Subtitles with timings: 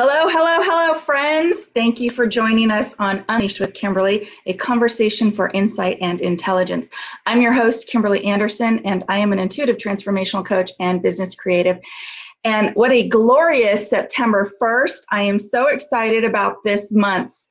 [0.00, 1.64] Hello, hello, hello, friends.
[1.64, 6.88] Thank you for joining us on Unleashed with Kimberly, a conversation for insight and intelligence.
[7.26, 11.80] I'm your host, Kimberly Anderson, and I am an intuitive transformational coach and business creative.
[12.44, 15.00] And what a glorious September 1st.
[15.10, 17.48] I am so excited about this month's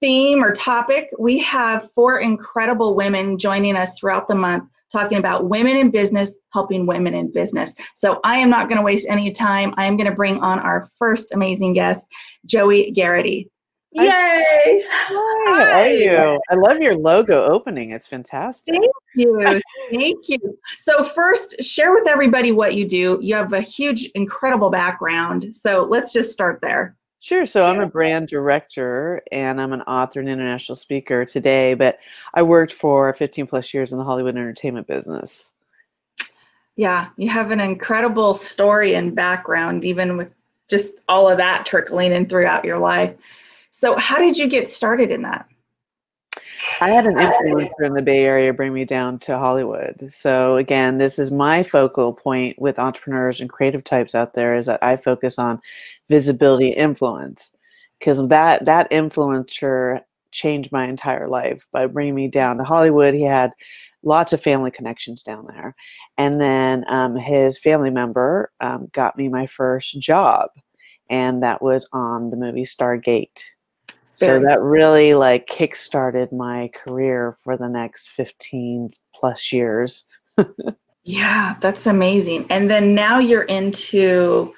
[0.00, 1.08] theme or topic.
[1.18, 6.38] We have four incredible women joining us throughout the month talking about women in business,
[6.52, 7.74] helping women in business.
[7.94, 9.74] So I am not going to waste any time.
[9.76, 12.06] I am going to bring on our first amazing guest,
[12.46, 13.50] Joey Garrity.
[13.92, 14.04] Yay!
[14.04, 15.72] Hi, Hi.
[15.72, 16.40] How are you?
[16.50, 17.90] I love your logo opening.
[17.90, 18.74] It's fantastic.
[18.74, 19.60] Thank you.
[19.90, 20.58] Thank you.
[20.76, 23.18] So first, share with everybody what you do.
[23.22, 25.56] You have a huge, incredible background.
[25.56, 26.97] So let's just start there.
[27.20, 27.46] Sure.
[27.46, 31.98] So I'm a brand director and I'm an author and international speaker today, but
[32.34, 35.50] I worked for 15 plus years in the Hollywood entertainment business.
[36.76, 40.32] Yeah, you have an incredible story and background, even with
[40.68, 43.16] just all of that trickling in throughout your life.
[43.72, 45.48] So, how did you get started in that?
[46.80, 50.06] I had an influencer in the Bay Area bring me down to Hollywood.
[50.10, 54.66] So again, this is my focal point with entrepreneurs and creative types out there is
[54.66, 55.60] that I focus on
[56.08, 57.52] visibility influence
[57.98, 63.14] because that that influencer changed my entire life by bringing me down to Hollywood.
[63.14, 63.50] He had
[64.04, 65.74] lots of family connections down there,
[66.16, 70.50] and then um, his family member um, got me my first job,
[71.10, 73.42] and that was on the movie Stargate
[74.18, 80.04] so that really like kick-started my career for the next 15 plus years.
[81.08, 82.46] Yeah that's amazing.
[82.50, 84.52] And then now you're into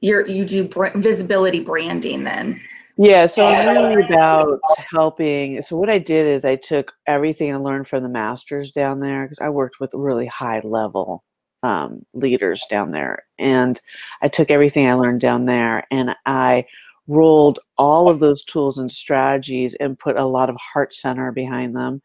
[0.00, 2.60] your you do br- visibility branding then.
[2.96, 4.60] Yeah so i'm really about
[4.92, 9.00] helping so what i did is i took everything i learned from the masters down
[9.00, 11.24] there because i worked with really high level
[11.64, 13.24] um, leaders down there.
[13.38, 13.80] And
[14.22, 16.64] i took everything i learned down there and i
[17.08, 21.74] rolled all of those tools and strategies and put a lot of heart center behind
[21.74, 22.00] them,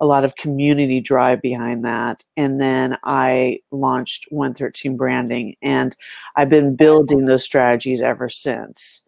[0.00, 2.24] a lot of community drive behind that.
[2.36, 5.96] And then I launched 113 branding and
[6.36, 9.02] I've been building those strategies ever since.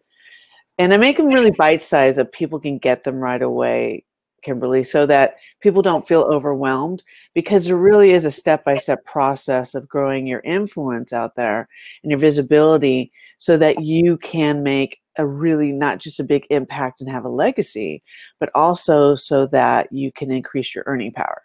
[0.79, 4.05] And I make them really bite sized that people can get them right away
[4.41, 9.05] Kimberly, so that people don't feel overwhelmed because there really is a step by step
[9.05, 11.67] process of growing your influence out there
[12.03, 17.01] and your visibility so that you can make a really not just a big impact
[17.01, 18.01] and have a legacy,
[18.39, 21.41] but also so that you can increase your earning power.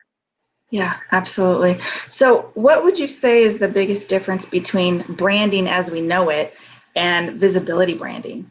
[0.70, 1.78] Yeah, absolutely.
[2.08, 6.54] So, what would you say is the biggest difference between branding as we know it
[6.96, 8.50] and visibility branding?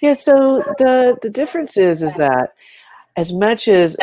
[0.00, 2.54] Yeah, so the the difference is is that
[3.16, 3.96] as much as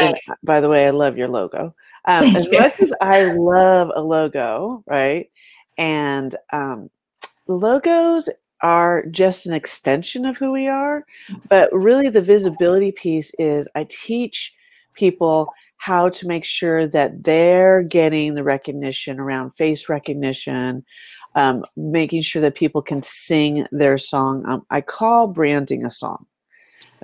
[0.43, 1.75] by the way, I love your logo.
[2.05, 2.57] Um, as you.
[2.57, 5.29] much as I love a logo, right?
[5.77, 6.89] And um,
[7.47, 8.29] logos
[8.61, 11.05] are just an extension of who we are.
[11.49, 14.53] But really, the visibility piece is I teach
[14.93, 20.83] people how to make sure that they're getting the recognition around face recognition,
[21.35, 24.43] um, making sure that people can sing their song.
[24.47, 26.25] Um, I call branding a song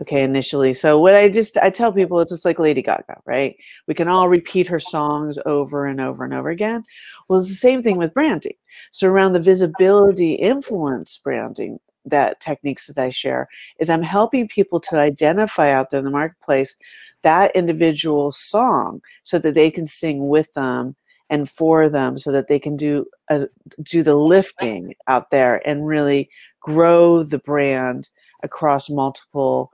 [0.02, 0.74] okay initially.
[0.74, 3.56] So what i just i tell people it's just like lady gaga right?
[3.88, 6.84] We can all repeat her songs over and over and over again.
[7.28, 8.56] Well it's the same thing with branding.
[8.92, 13.48] So around the visibility influence branding that techniques that i share
[13.80, 16.76] is i'm helping people to identify out there in the marketplace
[17.22, 20.96] that individual song so that they can sing with them
[21.30, 23.46] and for them so that they can do uh,
[23.82, 26.30] do the lifting out there and really
[26.60, 28.10] grow the brand
[28.44, 29.72] across multiple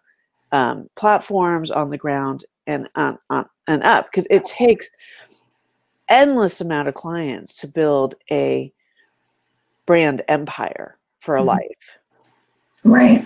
[0.52, 4.90] um, platforms on the ground and on, on and up because it takes
[6.10, 8.72] endless amount of clients to build a
[9.86, 11.50] brand empire for a mm-hmm.
[11.50, 12.00] life.
[12.84, 13.26] Right.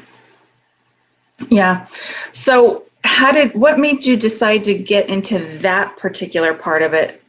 [1.49, 1.87] Yeah.
[2.31, 7.21] So how did what made you decide to get into that particular part of it?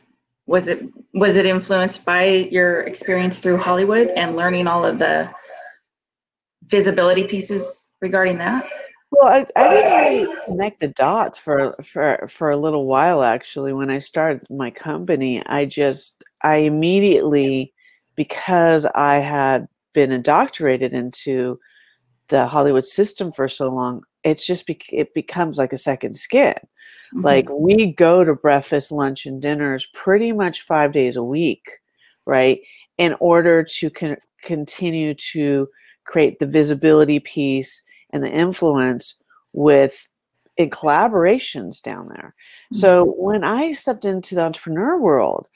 [0.47, 0.83] Was it
[1.15, 5.31] was it influenced by your experience through hollywood and learning all of the
[6.65, 8.69] visibility pieces regarding that
[9.17, 9.93] well, I, I didn't
[10.27, 13.73] really connect the dots for for for a little while actually.
[13.73, 17.73] When I started my company, I just I immediately
[18.17, 21.59] because I had been indoctrinated into
[22.29, 26.55] the Hollywood system for so long, it's just be, it becomes like a second skin.
[26.55, 27.21] Mm-hmm.
[27.21, 31.65] Like we go to breakfast, lunch, and dinners pretty much five days a week,
[32.27, 32.61] right?
[32.99, 35.69] In order to con- continue to
[36.05, 37.83] create the visibility piece
[38.15, 39.17] and the influence
[39.53, 40.09] with
[40.57, 42.35] in collaborations down there.
[42.73, 42.77] Mm-hmm.
[42.77, 45.49] So when I stepped into the entrepreneur world,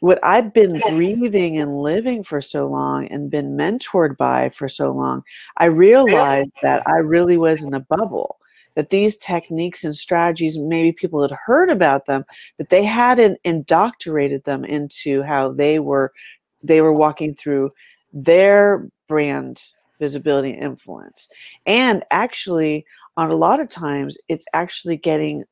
[0.00, 4.90] what I'd been breathing and living for so long and been mentored by for so
[4.90, 5.22] long,
[5.58, 8.38] I realized that I really was in a bubble.
[8.74, 12.24] That these techniques and strategies, maybe people had heard about them,
[12.56, 16.10] but they hadn't indoctrinated them into how they were
[16.62, 17.70] they were walking through
[18.12, 19.60] their brand
[20.02, 21.28] visibility and influence.
[21.64, 22.84] And actually,
[23.16, 25.44] on a lot of times, it's actually getting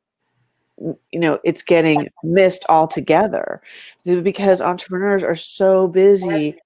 [0.79, 3.61] you know it's getting missed altogether
[4.05, 6.57] because entrepreneurs are so busy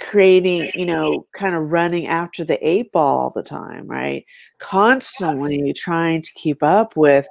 [0.00, 4.24] creating you know kind of running after the eight ball all the time right?
[4.58, 7.28] Constantly trying to keep up with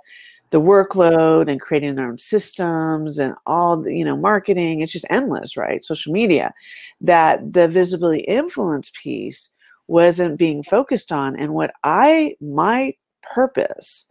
[0.51, 4.81] the workload and creating their own systems and all the, you know marketing.
[4.81, 5.83] It's just endless right?
[5.83, 6.54] Social media.
[7.01, 9.50] That the visibility influence piece
[9.88, 14.07] wasn't being focused on and what i my purpose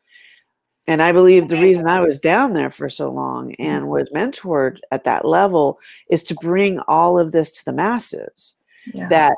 [0.88, 3.90] and I believe the reason I was down there for so long and mm-hmm.
[3.90, 5.80] was mentored at that level
[6.10, 8.54] is to bring all of this to the masses.
[8.94, 9.08] Yeah.
[9.08, 9.36] That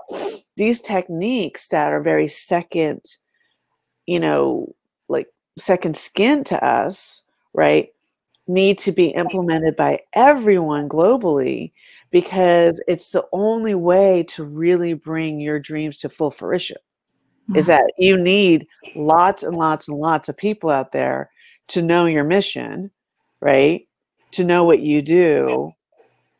[0.56, 3.16] these techniques that are very second,
[4.04, 4.74] you know,
[5.08, 7.22] like second skin to us,
[7.54, 7.88] right,
[8.46, 11.72] need to be implemented by everyone globally
[12.10, 16.78] because it's the only way to really bring your dreams to full fruition.
[17.48, 17.58] Mm-hmm.
[17.58, 21.30] Is that you need lots and lots and lots of people out there
[21.68, 22.90] to know your mission,
[23.40, 23.86] right?
[24.32, 25.72] To know what you do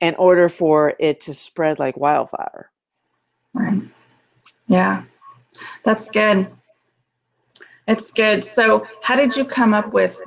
[0.01, 2.71] in order for it to spread like wildfire.
[3.53, 3.83] Right.
[4.67, 5.03] Yeah.
[5.83, 6.49] That's good.
[7.89, 8.45] It's good.
[8.45, 10.21] So, how did you come up with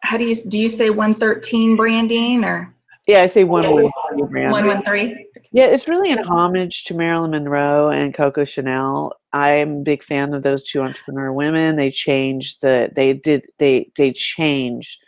[0.00, 2.74] how do you do you say 113 branding or
[3.10, 5.26] yeah, I say 113 113.
[5.52, 9.12] Yeah, it's really an homage to Marilyn Monroe and Coco Chanel.
[9.32, 11.76] I'm a big fan of those two entrepreneur women.
[11.76, 15.02] They changed the they did they they changed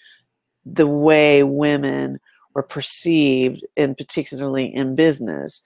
[0.64, 2.18] the way women
[2.54, 5.60] were perceived, in particularly in business.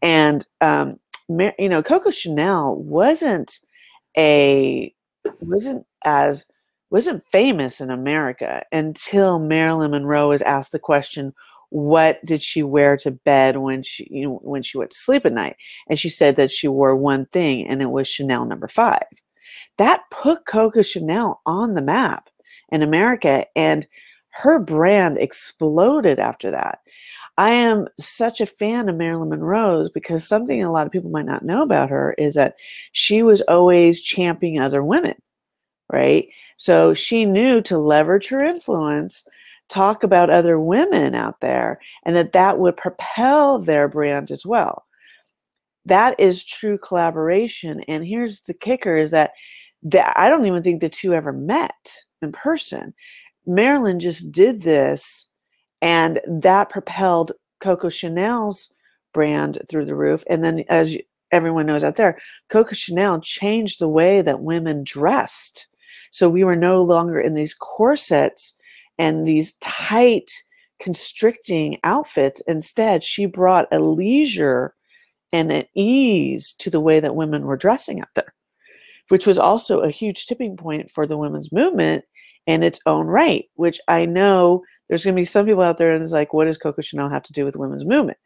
[0.00, 0.98] And um,
[1.28, 3.60] you know, Coco Chanel wasn't
[4.16, 4.94] a
[5.40, 6.46] wasn't as
[6.90, 11.32] wasn't famous in America until Marilyn Monroe was asked the question,
[11.72, 15.24] what did she wear to bed when she you know, when she went to sleep
[15.24, 15.56] at night?
[15.88, 19.04] And she said that she wore one thing and it was chanel number five.
[19.78, 22.28] That put coco chanel on the map
[22.70, 23.86] in america and
[24.30, 26.80] her brand exploded after that.
[27.38, 31.24] I am such a fan of marilyn monroe's because something a lot of people might
[31.24, 32.56] not know about her is that
[32.92, 35.14] she was always championing other women
[35.92, 36.26] right?
[36.56, 39.24] So she knew to leverage her influence
[39.72, 44.84] talk about other women out there and that that would propel their brand as well.
[45.86, 49.32] That is true collaboration and here's the kicker is that
[49.84, 52.94] that i don't even think the two ever met in person.
[53.46, 55.28] Marilyn just did this
[55.80, 58.72] and that propelled coco chanel's
[59.14, 60.96] brand through the roof and then as
[61.32, 62.18] everyone knows out there
[62.50, 65.66] coco chanel changed the way that women dressed.
[66.10, 68.54] So we were no longer in these corsets
[68.98, 70.30] and these tight,
[70.80, 72.40] constricting outfits.
[72.46, 74.74] Instead, she brought a leisure
[75.32, 78.34] and an ease to the way that women were dressing out there,
[79.08, 82.04] which was also a huge tipping point for the women's movement
[82.46, 85.94] in its own right, which I know there's going to be some people out there
[85.94, 88.18] and it's like, what does Coco Chanel have to do with women's movement?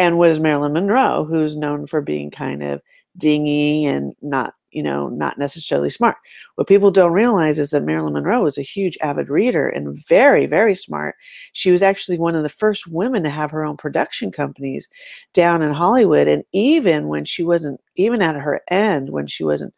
[0.00, 2.80] And what is Marilyn Monroe, who's known for being kind of
[3.18, 6.16] dingy and not you know not necessarily smart.
[6.54, 10.46] What people don't realize is that marilyn monroe was a huge avid reader and very
[10.46, 11.16] very smart.
[11.52, 14.88] She was actually one of the first women to have her own production companies
[15.34, 19.74] down in hollywood and even when she wasn't even at her end when she wasn't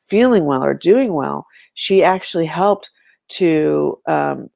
[0.00, 2.90] feeling well or doing well she actually helped
[3.28, 4.48] to um,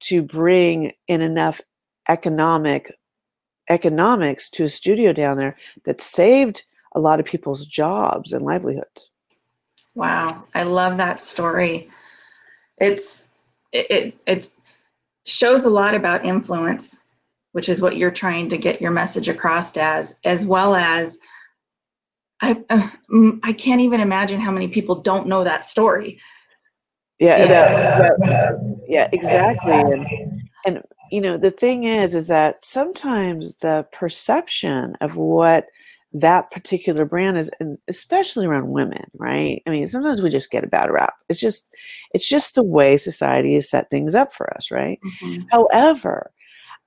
[0.00, 1.60] to bring in enough
[2.08, 2.90] economic
[3.68, 6.64] economics to a studio down there that saved
[6.94, 9.10] a lot of people's jobs and livelihoods.
[9.94, 11.90] Wow, I love that story.
[12.78, 13.28] It's
[13.72, 14.50] it, it it
[15.24, 17.02] shows a lot about influence,
[17.52, 21.18] which is what you're trying to get your message across as, as well as
[22.40, 22.88] I uh,
[23.42, 26.18] I can't even imagine how many people don't know that story.
[27.20, 29.72] Yeah, yeah, that, that, yeah exactly.
[29.74, 30.06] And,
[30.66, 35.66] and you know the thing is, is that sometimes the perception of what
[36.14, 37.50] that particular brand is
[37.88, 39.62] especially around women right?
[39.66, 41.14] I mean sometimes we just get a bad rap.
[41.28, 41.74] It's just
[42.12, 44.98] it's just the way society has set things up for us right?
[45.22, 45.42] Mm-hmm.
[45.50, 46.30] however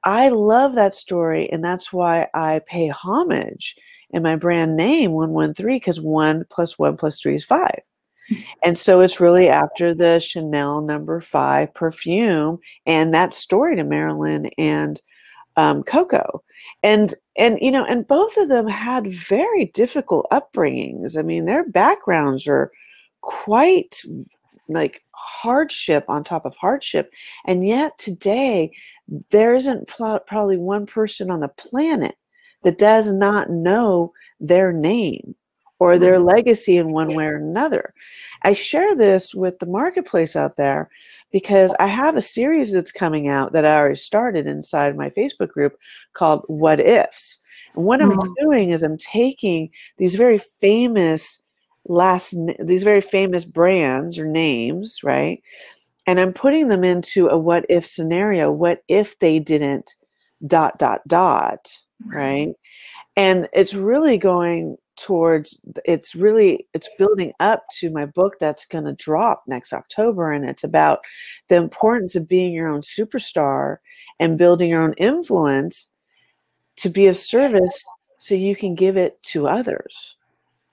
[0.04, 3.76] i love that story and that's why i pay homage
[4.12, 7.70] in my brand name 113 because 1 plus 1 plus 3 is 5
[8.64, 14.48] and so it's really after the chanel number 5 perfume and that story to marilyn
[14.58, 15.02] and
[15.58, 16.44] um, Coco,
[16.84, 21.18] and and you know, and both of them had very difficult upbringings.
[21.18, 22.72] I mean, their backgrounds are
[23.22, 24.02] quite
[24.68, 27.14] like hardship on top of hardship,
[27.46, 28.72] and yet today
[29.30, 32.16] there isn't pl- probably one person on the planet
[32.64, 35.36] that does not know their name
[35.80, 37.94] or their legacy in one way or another.
[38.44, 40.90] I share this with the marketplace out there
[41.32, 45.50] because I have a series that's coming out that I already started inside my Facebook
[45.50, 45.78] group
[46.14, 47.40] called What Ifs.
[47.76, 48.36] And what I'm Mm.
[48.40, 51.42] doing is I'm taking these very famous
[51.88, 55.42] last these very famous brands or names, right?
[56.08, 58.52] And I'm putting them into a what if scenario.
[58.52, 59.96] What if they didn't
[60.48, 61.72] dot dot dot,
[62.14, 62.54] right?
[63.18, 68.86] And it's really going towards it's really it's building up to my book that's going
[68.86, 71.00] to drop next October and it's about
[71.50, 73.78] the importance of being your own superstar
[74.20, 75.90] and building your own influence
[76.78, 77.84] to be of service
[78.18, 80.16] so you can give it to others.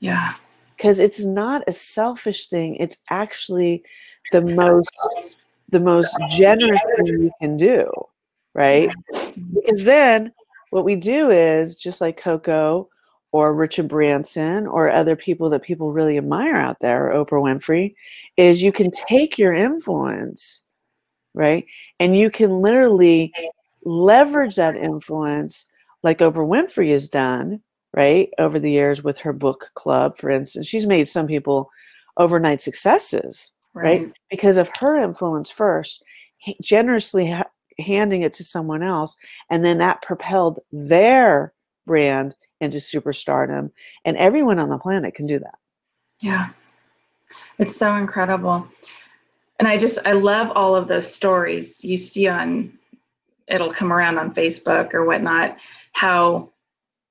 [0.00, 0.34] Yeah.
[0.76, 3.84] because it's not a selfish thing it's actually
[4.32, 4.90] the most
[5.68, 7.88] the most generous thing you can do
[8.54, 8.90] right?
[9.54, 10.32] Because then
[10.70, 12.88] what we do is just like coco
[13.32, 17.94] or richard branson or other people that people really admire out there or oprah winfrey
[18.36, 20.62] is you can take your influence
[21.34, 21.64] right?
[21.98, 23.32] And you can literally
[23.84, 25.66] leverage that influence
[26.02, 27.60] like oprah winfrey has done
[27.94, 30.66] right over the years with her book club for instance.
[30.66, 31.70] She's made some people
[32.16, 34.12] overnight successes right?
[34.30, 36.02] Because of her influence first,
[36.60, 37.48] generously ha-
[37.78, 39.16] handing it to someone else,
[39.48, 41.54] and then that propelled their
[41.86, 43.70] brand into superstardom.
[44.04, 45.58] And everyone on the planet can do that.
[46.20, 46.50] Yeah.
[47.58, 48.66] It's so incredible.
[49.58, 52.72] And I just, I love all of those stories you see on,
[53.48, 55.56] it'll come around on Facebook or whatnot,
[55.92, 56.50] how,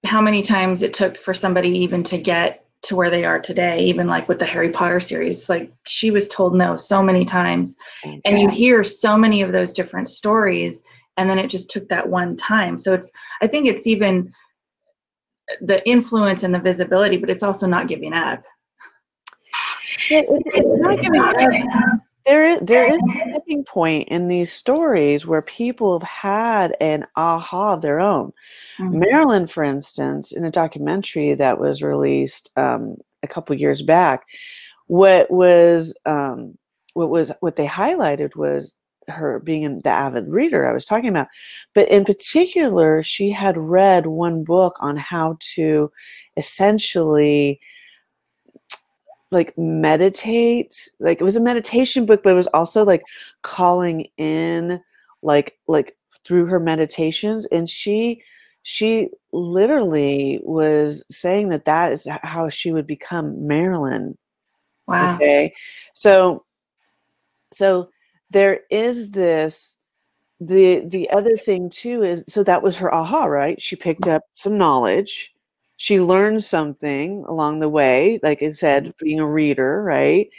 [0.05, 3.79] how many times it took for somebody even to get to where they are today,
[3.83, 7.75] even like with the Harry Potter series, like she was told no so many times.
[8.05, 10.81] Oh, and you hear so many of those different stories,
[11.17, 12.77] and then it just took that one time.
[12.77, 13.11] So it's,
[13.41, 14.33] I think it's even
[15.59, 18.43] the influence and the visibility, but it's also not giving up.
[20.09, 21.35] It- it- it's not giving up.
[22.25, 27.07] There is, there is a tipping point in these stories where people have had an
[27.15, 28.31] aha of their own.
[28.79, 28.99] Mhm.
[29.09, 34.23] Marilyn, for instance, in a documentary that was released um, a couple years back,
[34.87, 36.57] what was um,
[36.93, 38.73] what was what they highlighted was
[39.11, 41.27] her being an- the avid reader I was talking about,
[41.73, 45.91] but in particular, she had read one book on how to
[46.37, 47.59] essentially
[49.31, 53.01] like meditate like it was a meditation book but it was also like
[53.41, 54.79] calling in
[55.21, 58.21] like like through her meditations and she
[58.63, 64.17] she literally was saying that that is how she would become marilyn
[64.87, 65.15] Wow.
[65.15, 65.53] okay
[65.93, 66.43] so
[67.53, 67.89] so
[68.31, 69.77] there is this
[70.39, 73.61] the the other thing too is so that was her aha right?
[73.61, 75.33] She picked up some knowledge.
[75.77, 79.05] She learned something along the way like i said mm-hmm.
[79.05, 80.29] being a reader right?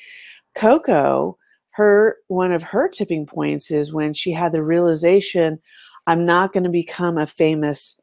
[0.54, 1.38] Coco
[1.72, 5.58] her one of her tipping points is when she had the realization
[6.06, 8.00] i'm not going to become a famous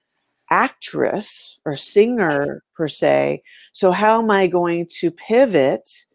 [0.52, 3.42] actress or singer per se
[3.72, 6.06] so how am i going to pivot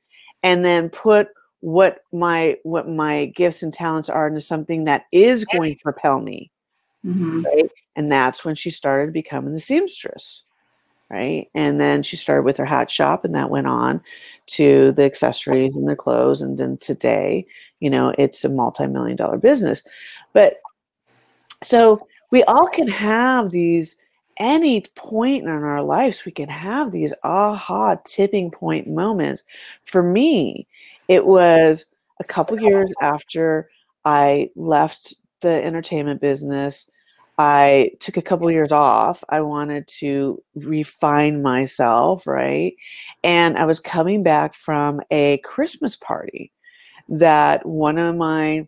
[0.43, 1.29] and then put
[1.65, 6.21] what my what my gifts and talents are into something that is going to propel
[6.21, 6.51] me
[7.03, 7.71] hmm right?
[7.97, 10.45] And that's when she started becoming the seamstress
[11.11, 11.49] right?
[11.55, 14.03] And then she started with her hat shop and that went on
[14.47, 17.47] to the accessories and the clothes and then today
[17.81, 19.83] you know it's a multi-million dollar business.
[20.35, 20.57] But
[21.63, 23.97] so we all can have these
[24.39, 29.43] any point in our lives we can have these aha tipping point moments.
[29.85, 30.67] For me
[31.09, 31.87] it was
[32.21, 33.69] a couple years after
[34.05, 36.91] i left the entertainment business
[37.39, 42.75] i took a couple years off i wanted to refine myself right?
[43.23, 46.53] And i was coming back from a christmas party
[47.09, 48.67] that one of my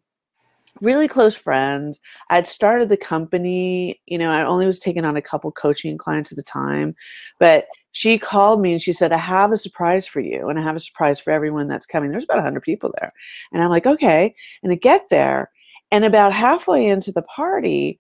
[0.81, 2.01] really close friends.
[2.31, 6.33] I'd started the company, you know, I only was taking on a couple coaching clients
[6.33, 6.95] at the time,
[7.39, 10.49] but she called me and she said, I have a surprise for you.
[10.49, 12.11] And I have a surprise for everyone that's coming.
[12.11, 13.13] There's about 100 people there.
[13.53, 14.35] And I'm like, okay.
[14.63, 15.51] And I get there.
[15.91, 17.99] And about halfway into the party,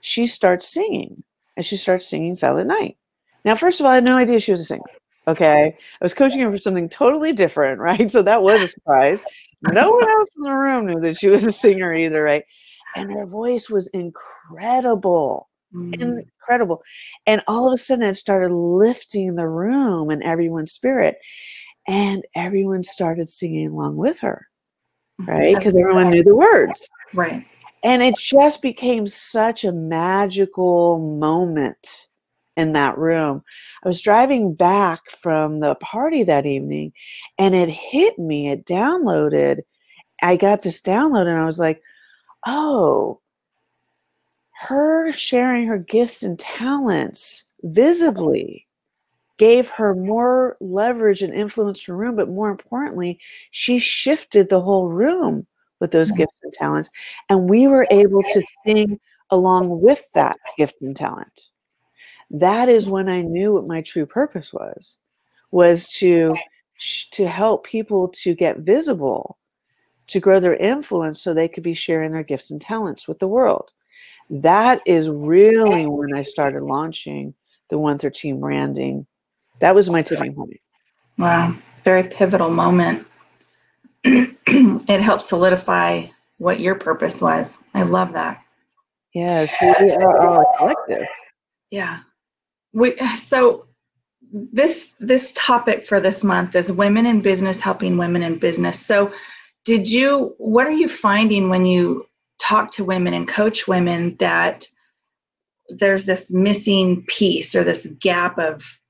[0.00, 1.22] she starts singing
[1.56, 2.96] and she starts singing Silent Night.
[3.44, 4.82] Now, first of all, I had no idea she was a singer.
[5.28, 5.76] Okay.
[5.76, 8.10] I was coaching her for something totally different, right?
[8.10, 9.20] So that was a surprise.
[9.62, 12.44] No one else in the room knew that she was a singer either, right?
[12.96, 16.24] And her voice was incredible, Mm.
[16.40, 16.82] Incredible.
[17.26, 21.18] And all of a sudden it started lifting the room and everyone's spirit.
[21.86, 24.48] And everyone started singing along with her,
[25.18, 25.56] right?
[25.56, 26.88] Because everyone knew the words.
[27.14, 27.46] Right.
[27.82, 32.08] And it just became such a magical moment
[32.56, 33.42] in that room.
[33.84, 36.92] I was driving back from the party that evening
[37.38, 39.60] and it hit me, it downloaded.
[40.22, 41.82] I got this download and I was like,
[42.46, 43.20] oh,
[44.62, 48.66] her sharing her gifts and talents visibly
[49.38, 53.18] gave her more leverage and influence in the room, but more importantly,
[53.52, 55.46] she shifted the whole room
[55.80, 56.18] with those mm-hmm.
[56.18, 56.90] gifts and talents.
[57.30, 61.49] And we were able to sing along with that gift and talent.
[62.30, 64.96] That is when I knew what my true purpose was,
[65.50, 66.36] was to
[67.12, 69.36] to help people to get visible,
[70.06, 73.28] to grow their influence so they could be sharing their gifts and talents with the
[73.28, 73.72] world.
[74.30, 77.34] That is really when I started launching
[77.68, 79.06] the 113 branding.
[79.58, 80.60] That was my tipping point.
[81.18, 83.06] Wow, very pivotal moment.
[84.04, 86.06] it helped solidify
[86.38, 87.64] what your purpose was.
[87.74, 88.42] I love that.
[89.12, 91.06] Yes, yeah, so we are all collective.
[91.70, 92.00] Yeah.
[92.72, 93.66] We so
[94.32, 98.78] this this topic for this month is women in business helping women in business.
[98.78, 99.12] So
[99.64, 102.06] did you what are you finding when you
[102.38, 104.66] talk to women and coach women that
[105.68, 108.80] there's this missing piece or this gap of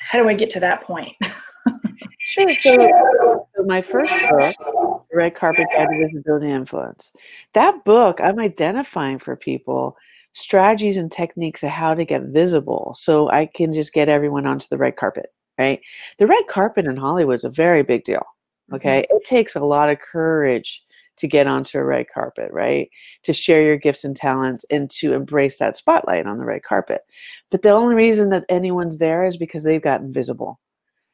[0.00, 1.12] how do I get to that point?
[2.20, 2.54] sure.
[2.60, 7.12] So, so, my first book, Red Carpet Guide to Visibility Influence,
[7.54, 9.96] that book, I'm identifying for people
[10.34, 14.66] strategies and techniques of how to get visible so I can just get everyone onto
[14.68, 15.26] the red carpet,
[15.58, 15.80] right?
[16.18, 18.24] The red carpet in Hollywood is a very big deal.
[18.72, 19.02] Okay.
[19.02, 19.16] Mm-hmm.
[19.16, 20.82] It takes a lot of courage
[21.16, 22.90] to get onto a red carpet, right?
[23.22, 27.02] To share your gifts and talents and to embrace that spotlight on the red carpet.
[27.50, 30.58] But the only reason that anyone's there is because they've gotten visible.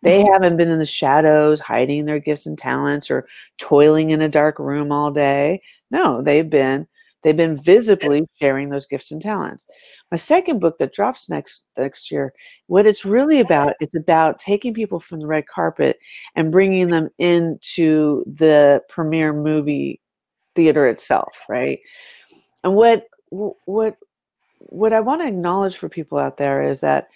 [0.02, 0.32] They mm-hmm.
[0.32, 3.26] haven't been in the shadows hiding their gifts and talents or
[3.58, 5.60] toiling in a dark room all day.
[5.90, 6.86] No, they've been
[7.22, 9.66] they've been visibly sharing those gifts and talents.
[10.10, 12.32] My second book that drops next next year,
[12.66, 15.98] what it's really about, it's about taking people from the red carpet
[16.34, 20.00] and bringing them into the premiere movie
[20.54, 21.78] theater itself, right?
[22.64, 23.96] And what what
[24.58, 27.08] what I want to acknowledge for people out there is that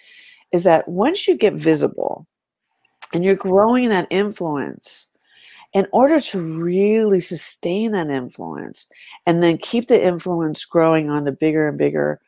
[0.51, 2.25] is that once you get visible
[3.13, 5.07] and you're growing that influence,
[5.75, 8.87] in order to really sustain that influence
[9.25, 12.21] and then keep the influence growing on the bigger and bigger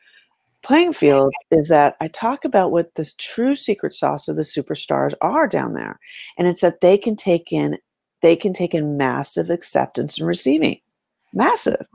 [0.62, 5.14] playing field is that I talk about what the true secret sauce of the superstars
[5.22, 5.98] are down there.
[6.36, 7.78] And it's that they can take in
[8.20, 10.80] they can take in massive acceptance and receiving.
[11.32, 11.86] Massive.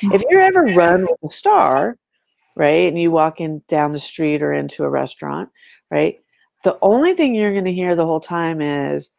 [0.00, 0.22] If mm-hmm.
[0.30, 1.98] you're ever run with a star,
[2.54, 5.50] right, and you walk in down the street or into a restaurant,
[5.90, 6.20] right,
[6.62, 9.10] the only thing you're going to hear the whole time is,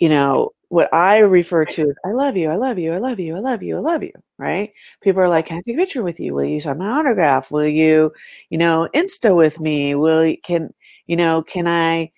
[0.00, 3.20] you know, what I refer to as I love you, I love you, I love
[3.20, 4.72] you, I love you, I love you, right?
[5.00, 6.34] People are like, Can I take a picture with you?
[6.34, 7.50] Will you sign my autograph?
[7.50, 8.12] Will you,
[8.50, 9.94] you know, Insta with me?
[9.94, 10.72] Will you, can,
[11.06, 12.10] you know, can I,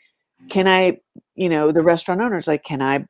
[0.49, 0.99] can I,
[1.35, 3.07] you know, the restaurant owners like, Can I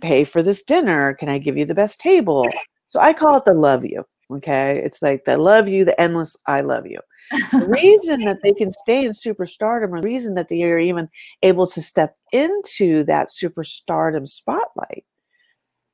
[0.00, 1.14] pay for this dinner?
[1.14, 2.50] Can I give you the best table?
[2.88, 4.04] So I call it the love you.
[4.32, 4.72] Okay.
[4.76, 7.00] It's like the love you, the endless I love you
[7.30, 11.08] the reason that they can stay in superstardom, or the reason that they are even
[11.42, 15.04] able to step into that superstardom spotlight,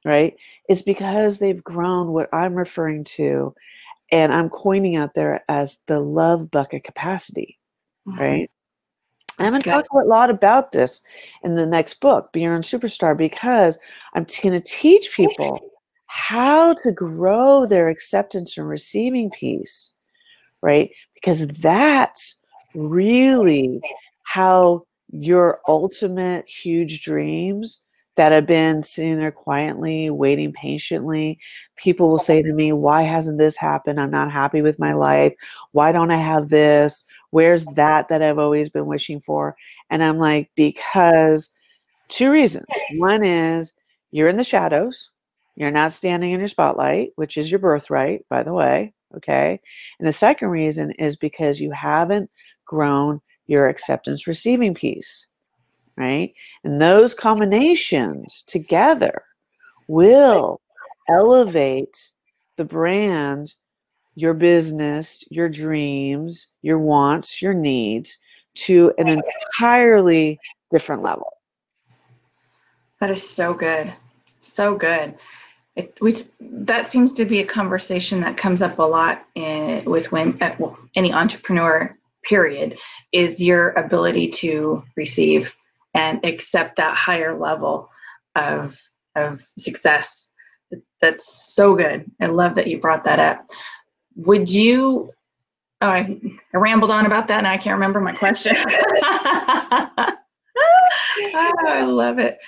[0.05, 0.35] right,
[0.69, 3.55] is because they've grown what I'm referring to,
[4.11, 7.59] and I'm coining out there as the love bucket capacity,
[8.09, 8.19] mm-hmm.
[8.19, 8.51] right?
[9.39, 11.03] And I'm going to talk a lot about this
[11.43, 13.79] in the next book, Beyond Superstar, because
[14.15, 15.61] I'm going to teach people
[16.07, 19.91] how to grow their acceptance and receiving piece
[20.63, 20.91] right?
[21.17, 22.43] Because that's
[22.77, 23.81] really
[24.25, 27.81] how your ultimate huge dreams
[28.17, 31.39] that have been sitting there quietly, waiting patiently.
[31.77, 34.01] People will say to me, Why hasn't this happened?
[34.01, 35.35] I'm not happy with my life.
[35.73, 37.05] Why don't I have this?
[37.31, 39.57] Where's that that I've always been wishing for?
[39.91, 41.51] And I'm like, Because
[42.09, 42.67] two reasons.
[42.97, 43.73] One is
[44.13, 45.11] you're in the shadows,
[45.57, 48.95] you're not standing in your spotlight, which is your birthright, by the way.
[49.15, 49.61] Okay.
[49.99, 52.31] And the second reason is because you haven't
[52.65, 55.27] grown your acceptance receiving piece,
[55.97, 56.33] right?
[56.65, 59.23] And those combinations together
[59.89, 60.61] will
[61.09, 62.11] elevate
[62.57, 63.55] the brand,
[64.15, 68.19] your business, your dreams, your wants, your needs
[68.55, 70.39] to an entirely
[70.71, 71.33] different level.
[73.01, 73.93] That is so good.
[74.41, 75.15] So good.
[75.77, 80.11] It, we, that seems to be a conversation that comes up a lot in, with
[80.11, 82.79] when uh, well, any entrepreneur period
[83.13, 85.55] is your ability to receive
[85.95, 87.91] and accept that higher level
[88.35, 88.81] of
[89.15, 90.31] of success.
[91.01, 92.11] That's so good.
[92.21, 93.47] I love that you brought that up.
[94.17, 95.11] Would you
[95.83, 96.19] oh i,
[96.55, 98.57] I rambled on about that and i can't remember my question.
[98.59, 99.89] Oh,
[101.35, 102.39] i love it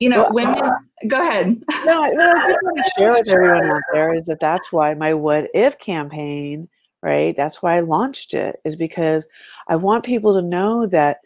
[0.00, 0.58] you know, well, women.
[0.58, 0.70] Uh,
[1.06, 1.62] go ahead.
[1.84, 4.94] No, I, I just want to share with everyone out there is that that's why
[4.94, 6.68] my What If campaign,
[7.02, 7.36] right?
[7.36, 9.26] That's why I launched it, is because
[9.68, 11.18] I want people to know that,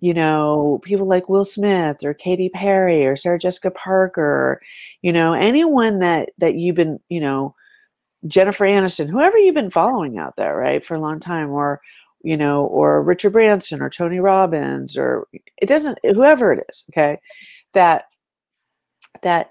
[0.00, 4.60] you know, people like Will Smith or Katy Perry or Sarah Jessica Parker,
[5.00, 7.54] you know, anyone that that you've been, you know,
[8.26, 11.80] Jennifer Aniston, whoever you've been following out there, right, for a long time, or
[12.24, 17.20] you know, or Richard Branson or Tony Robbins, or it doesn't, whoever it is, okay,
[17.74, 18.06] that
[19.22, 19.50] that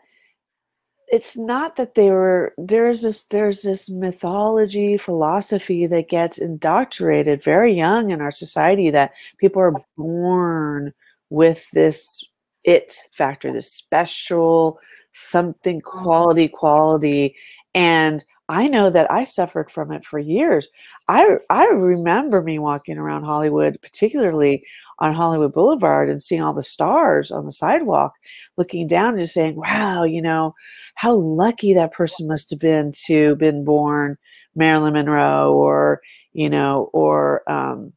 [1.07, 7.73] it's not that they were there's this there's this mythology philosophy that gets indoctrinated very
[7.73, 10.93] young in our society that people are born
[11.29, 12.23] with this
[12.63, 14.79] it factor this special
[15.13, 17.36] something quality quality
[17.73, 20.67] and I know that I suffered from it for years.
[21.07, 24.65] I I remember me walking around Hollywood, particularly
[25.01, 28.13] on Hollywood Boulevard, and seeing all the stars on the sidewalk,
[28.57, 30.53] looking down and just saying, "Wow, you know,
[30.95, 34.17] how lucky that person must have been to been born
[34.55, 36.01] Marilyn Monroe, or
[36.33, 37.93] you know, or um,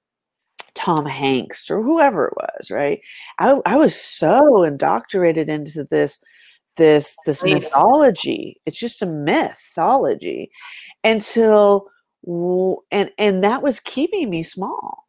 [0.74, 3.00] Tom Hanks, or whoever it was." Right?
[3.38, 6.18] I I was so indoctrinated into this
[6.76, 10.50] this this mythology it's just a mythology
[11.04, 11.86] until
[12.90, 15.03] and and that was keeping me small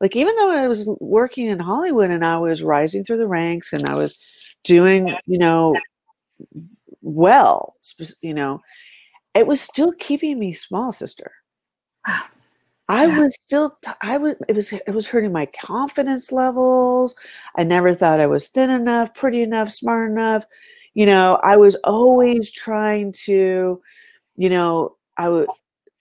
[0.00, 3.72] like even though i was working in hollywood and i was rising through the ranks
[3.72, 4.16] and i was
[4.64, 5.74] doing you know
[7.02, 7.74] well
[8.20, 8.60] you know
[9.34, 11.32] it was still keeping me small sister
[12.90, 13.18] I yeah.
[13.20, 17.14] was still, I was, it was, it was hurting my confidence levels.
[17.54, 20.46] I never thought I was thin enough, pretty enough, smart enough
[20.98, 23.80] you know, I was always trying to,
[24.36, 25.48] you know, I would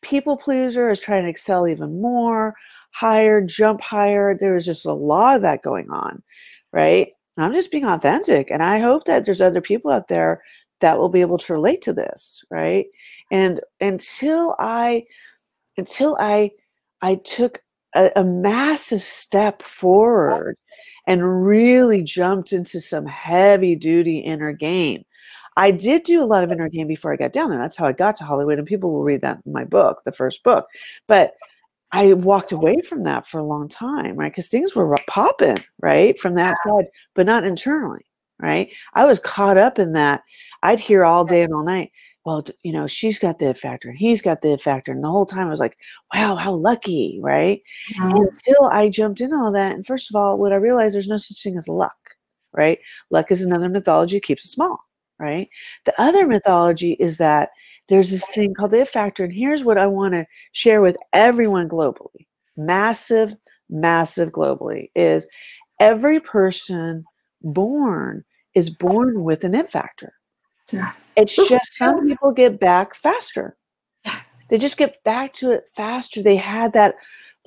[0.02, 0.88] people pleaser.
[0.88, 2.56] I was trying to excel even more,
[2.98, 4.36] higher, jump higher.
[4.36, 6.24] There was just a lot of that going on,
[6.74, 7.10] right?
[7.38, 10.42] I'm just being authentic, and I hope that there's other people out there
[10.80, 12.88] that will be able to relate to this, right?
[13.32, 15.06] And until I,
[15.78, 16.52] until I,
[17.02, 17.62] I took
[17.96, 20.58] a, a massive step forward
[21.08, 25.04] and really jumped into some heavy duty inner game.
[25.56, 27.60] I did do a lot of inner game before I got down there.
[27.60, 30.12] That's how I got to Hollywood, and people will read that in my book, the
[30.12, 30.68] first book.
[31.08, 31.34] But
[31.92, 34.32] I walked away from that for a long time, right?
[34.32, 38.06] Because things were popping, right, from that side, but not internally,
[38.40, 38.70] right?
[38.94, 40.22] I was caught up in that.
[40.64, 41.92] I'd hear all day and all night,
[42.26, 44.92] well, you know, she's got the factor and he's got the factor.
[44.92, 45.78] And the whole time I was like,
[46.14, 47.62] wow, how lucky, right?
[47.98, 48.18] Mm-hmm.
[48.18, 49.74] Until I jumped in all that.
[49.74, 51.96] And first of all, what I realized there's no such thing as luck,
[52.52, 52.80] right?
[53.12, 54.78] Luck is another mythology, keeps it small,
[55.20, 55.50] right?
[55.86, 56.34] The other mm-hmm.
[56.34, 57.50] mythology is that
[57.88, 59.24] there's this thing called the factor.
[59.24, 62.28] And here's what I want to share with everyone globally
[62.58, 63.36] massive,
[63.70, 65.28] massive globally is
[65.80, 67.06] every person
[67.42, 68.24] born
[68.56, 70.14] is born with an it factor.
[70.72, 70.94] Yeah.
[71.16, 73.56] It's just some people get back faster.
[74.50, 76.22] They just get back to it faster.
[76.22, 76.96] They had that,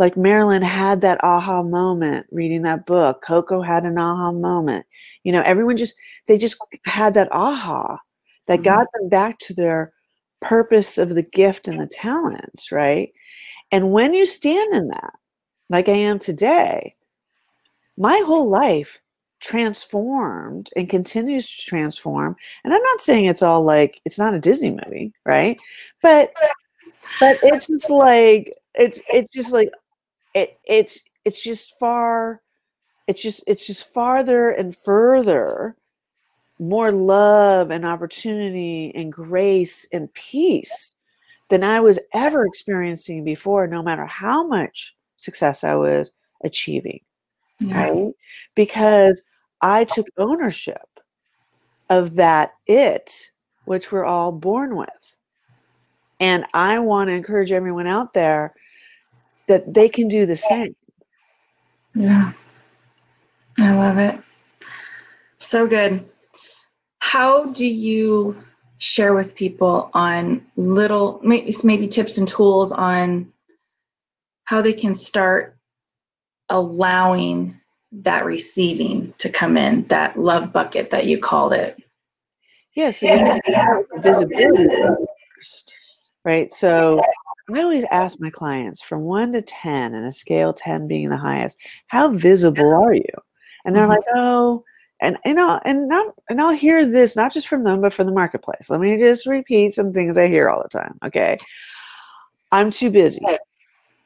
[0.00, 3.22] like Marilyn had that aha moment reading that book.
[3.22, 4.86] Coco had an aha moment.
[5.24, 5.94] You know, everyone just,
[6.26, 7.98] they just had that aha
[8.46, 8.64] that mm-hmm.
[8.64, 9.92] got them back to their
[10.40, 13.12] purpose of the gift and the talents, right?
[13.70, 15.12] And when you stand in that,
[15.68, 16.96] like I am today,
[17.98, 19.02] my whole life
[19.40, 24.38] transformed and continues to transform and i'm not saying it's all like it's not a
[24.38, 25.58] disney movie right
[26.02, 26.30] but
[27.18, 29.70] but it's just like it's it's just like
[30.34, 32.40] it it's it's just far
[33.06, 35.76] it's just it's just farther and further
[36.58, 40.94] more love and opportunity and grace and peace
[41.48, 46.10] than i was ever experiencing before no matter how much success i was
[46.44, 47.00] achieving
[47.60, 47.80] yeah.
[47.82, 48.12] right
[48.54, 49.22] because
[49.60, 50.88] I took ownership
[51.88, 53.30] of that it,
[53.64, 55.16] which we're all born with.
[56.18, 58.54] And I want to encourage everyone out there
[59.50, 60.76] that they can do the same.
[61.92, 62.32] Yeah.
[63.58, 64.16] I love it.
[65.38, 66.08] So good.
[67.00, 68.40] How do you
[68.78, 73.32] share with people on little maybe, maybe tips and tools on
[74.44, 75.56] how they can start
[76.48, 77.60] allowing
[77.90, 81.76] that receiving to come in, that love bucket that you called it?
[82.76, 84.76] Yeah, so you have to start with visibility
[85.34, 85.74] first,
[86.24, 86.52] right?
[86.52, 87.02] So
[87.54, 91.16] I always ask my clients from one to 10, and a scale 10 being the
[91.16, 91.56] highest,
[91.88, 93.04] how visible are you?
[93.64, 93.90] And they're Mhm.
[93.90, 94.64] like, oh,
[95.00, 98.06] and you know, and not, and I'll hear this not just from them, but from
[98.06, 98.68] the marketplace.
[98.70, 100.98] Let me just repeat some things I hear all the time.
[101.04, 101.38] Okay,
[102.52, 103.20] I'm too busy.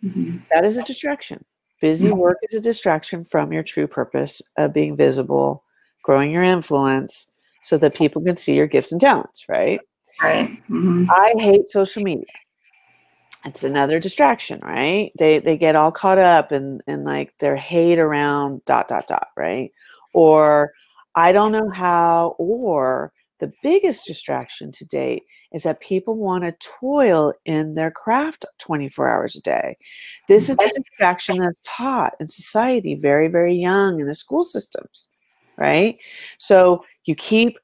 [0.05, 0.43] Mhm.
[0.51, 1.45] That is a distraction.
[1.81, 2.19] Busy Mhm.
[2.19, 5.65] work is a distraction from your true purpose of being visible,
[6.05, 9.47] growing your influence, so that people can see your gifts and talents.
[9.49, 9.81] Right?
[10.23, 10.51] Right.
[10.69, 11.07] Mhm.
[11.11, 12.27] I hate social media.
[13.45, 15.13] It's another distraction, right?
[15.19, 19.29] They they get all caught up in in like their hate around dot dot dot,
[19.37, 19.71] right?
[20.15, 20.73] Or
[21.15, 26.69] I don't know how or the biggest distraction to date is that people want to
[26.81, 29.77] toil in their craft 24 hours a day.
[30.29, 35.09] This is the distraction that's taught in society very, very young in the school systems,
[35.59, 35.99] right?
[36.39, 37.59] So you keep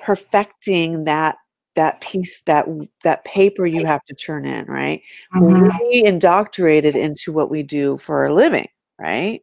[0.00, 1.36] perfecting that
[1.76, 2.66] that piece that
[3.04, 5.02] that paper you have to turn in right?
[5.34, 5.70] Mhm.
[5.90, 9.40] we indoctrinated into what we do for a living right?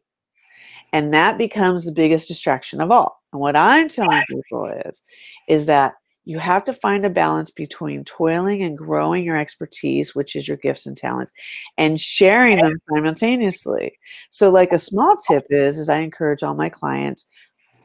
[0.92, 3.22] And that becomes the biggest distraction of all.
[3.32, 5.02] And what i'm telling people is
[5.48, 10.36] is that you have to find a balance between toiling and growing your expertise which
[10.36, 11.32] is your gifts and talents
[11.78, 13.98] and sharing them simultaneously.
[14.30, 17.26] So like a small tip is is i encourage all my clients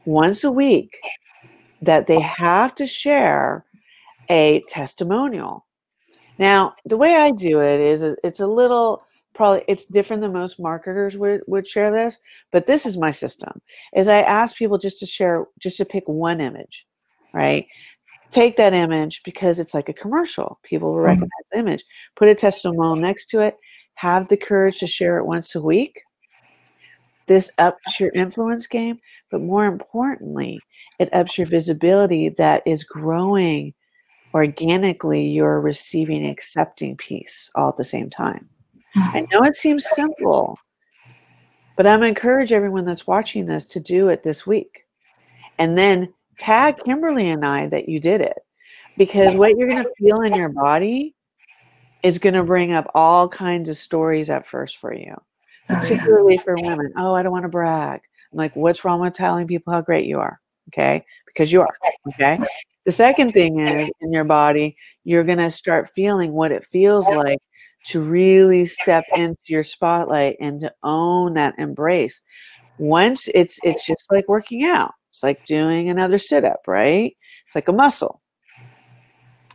[0.04, 0.96] once a week
[1.82, 3.64] that they have to share
[4.28, 5.66] a testimonial.
[6.38, 10.32] Now, the way I do it is uh, it's a little probably it's different than
[10.32, 12.18] most marketers would, would share this,
[12.52, 13.60] but this is my system.
[13.94, 16.86] Is I ask people just to share just to pick one image,
[17.32, 17.66] right?
[18.32, 20.58] Take that image because it's like a commercial.
[20.64, 21.04] People will Mhm.
[21.06, 21.84] recognize the image.
[22.16, 23.56] Put a testimonial next to it.
[23.94, 26.00] Have the courage to share it once a week.
[27.26, 28.98] This ups your influence game,
[29.30, 30.58] but more importantly,
[30.98, 33.72] it ups your visibility that is growing
[34.34, 38.48] organically you're receiving accepting piece all at the same time.
[38.96, 39.24] I mm-hmm.
[39.30, 40.58] know it seems simple,
[41.76, 44.86] but I'm encourage everyone that's watching this to do it this week.
[45.58, 48.38] And then tag Kimberly and I that you did it.
[48.96, 51.14] Because what you're going to feel in your body
[52.04, 55.14] is going to bring up all kinds of stories at first for you,
[55.68, 56.92] Oh, particularly for women.
[56.96, 58.02] Oh, I don't want to brag.
[58.30, 60.40] I'm like, what's wrong with telling people how great you are?
[60.68, 61.04] Okay.
[61.26, 61.74] Because you are.
[62.08, 62.38] Okay.
[62.84, 67.08] The second thing is in your body, you're going to start feeling what it feels
[67.08, 67.38] like
[67.86, 72.22] to really step into your spotlight and to own that embrace.
[72.78, 74.92] Once it's it's just like working out.
[75.10, 77.16] It's like doing another sit up, right?
[77.46, 78.20] It's like a muscle.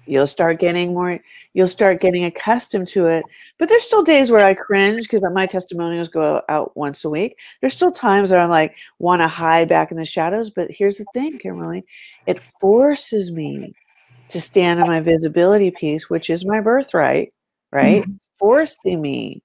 [0.09, 1.19] You'll start getting more
[1.53, 3.23] you'll start getting accustomed to it.
[3.57, 7.37] But there's still days where I cringe because my testimonials go out once a week.
[7.61, 10.97] There's still times where I'm like want to hide back in the shadows, but here's
[10.97, 11.85] the thing, Kimberly,
[12.27, 13.73] it forces me
[14.29, 17.33] to stand on my visibility piece, which is my birthright,
[17.71, 18.03] right?
[18.05, 18.19] Mhm.
[18.37, 19.41] Forcing me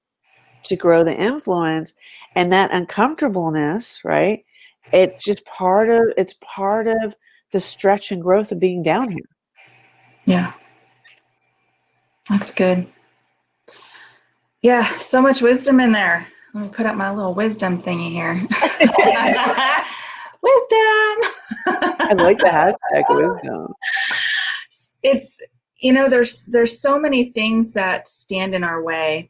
[0.64, 1.92] to grow the influence
[2.36, 4.44] and that uncomfortableness, right?
[4.92, 7.16] It's just part of it's part of
[7.52, 9.22] the stretch and growth of being down here.
[10.24, 10.52] Yeah.
[12.28, 12.86] That's good.
[14.62, 16.26] Yeah, so much wisdom in there.
[16.54, 18.32] Let me put up my little wisdom thingy here.
[20.42, 21.18] wisdom.
[21.66, 23.74] I like the hashtag wisdom.
[25.02, 25.38] It's
[25.80, 29.28] you know there's there's so many things that stand in our way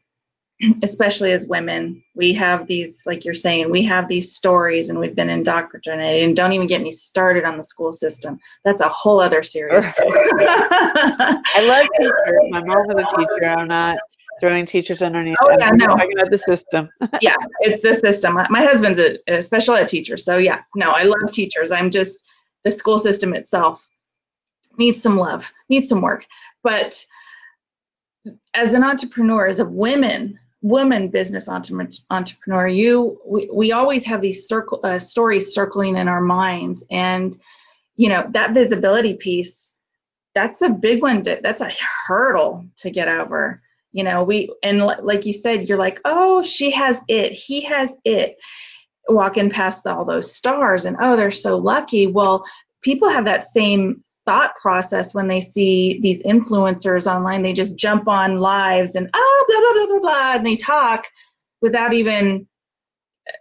[0.83, 5.15] especially as women we have these like you're saying we have these stories and we've
[5.15, 9.19] been indoctrinated and don't even get me started on the school system that's a whole
[9.19, 9.85] other series
[11.55, 12.41] I love teachers.
[12.49, 13.49] My mom was a teacher.
[13.49, 13.97] I'm not
[14.39, 15.37] throwing teachers underneath.
[15.41, 15.87] Oh, yeah, no.
[15.87, 16.89] talking about the system.
[17.21, 18.33] yeah, it's the system.
[18.49, 21.71] My, husband's a, a special ed teacher, so yeah, no, I love teachers.
[21.71, 22.19] I'm just
[22.63, 23.87] the school system itself
[24.77, 26.25] needs some love, needs some work.
[26.63, 27.03] But
[28.53, 34.47] as an entrepreneur, as a women, woman business entrepreneur, you we, we always have these
[34.47, 37.37] circle uh, stories circling in our minds, and
[37.95, 39.79] you know that visibility piece.
[40.33, 41.21] That's a big one.
[41.23, 41.71] To, that's a
[42.07, 43.61] hurdle to get over
[43.95, 47.61] you know we and li- like you said you're like oh she has it he
[47.61, 48.35] has it
[49.07, 52.43] walking past all those stars and oh they're so lucky well
[52.81, 58.07] people have that same thought process when they see these influencers online they just jump
[58.07, 61.05] on lives and oh blah blah blah blah blah and they talk
[61.61, 62.47] without even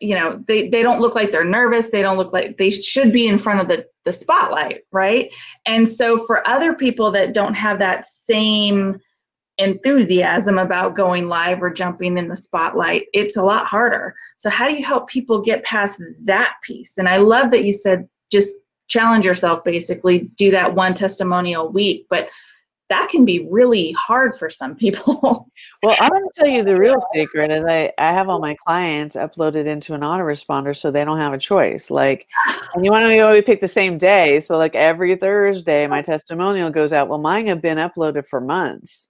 [0.01, 3.12] you know they they don't look like they're nervous they don't look like they should
[3.12, 5.35] be in front of the the spotlight right
[5.66, 9.01] and so for other people that don't have that same
[9.59, 14.14] enthusiasm about going live or jumping in the spotlight, it's a lot harder.
[14.37, 16.99] So, how do you help people get past that piece?
[16.99, 18.55] And I love that you said just
[18.88, 22.07] challenge yourself basically, do that one testimonial week.
[22.11, 22.29] But
[22.90, 25.49] that can be really hard for some people.
[25.83, 28.55] well, I'm going to tell you the real secret is I, I have all my
[28.55, 31.90] clients uploaded into an autoresponder so they don't have a choice.
[31.90, 32.27] Like,
[32.75, 34.38] and you want to know we pick the same day.
[34.40, 37.09] So like every Thursday, my testimonial goes out.
[37.09, 39.09] Well, mine have been uploaded for months.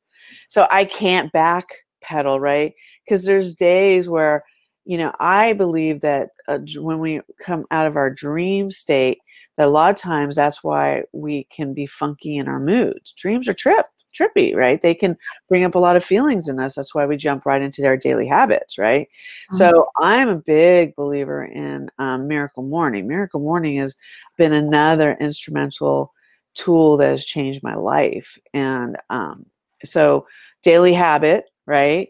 [0.48, 2.74] So I can't backpedal, right?
[3.04, 4.44] Because there's days where,
[4.85, 9.18] you know, I believe that uh, when we come out of our dream state,
[9.57, 13.12] that a lot of times that's why we can be funky in our moods.
[13.12, 14.81] Dreams are trip trippy, right?
[14.81, 15.16] They can
[15.49, 16.75] bring up a lot of feelings in us.
[16.75, 19.09] That's why we jump right into their daily habits, right?
[19.09, 19.57] Mm-hmm.
[19.57, 23.07] So I'm a big believer in um, Miracle Morning.
[23.07, 23.94] Miracle Morning has
[24.38, 26.12] been another instrumental
[26.55, 28.38] tool that has changed my life.
[28.53, 29.47] And um,
[29.85, 30.27] so
[30.62, 32.09] daily habit, right?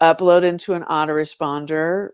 [0.00, 2.10] Upload into an autoresponder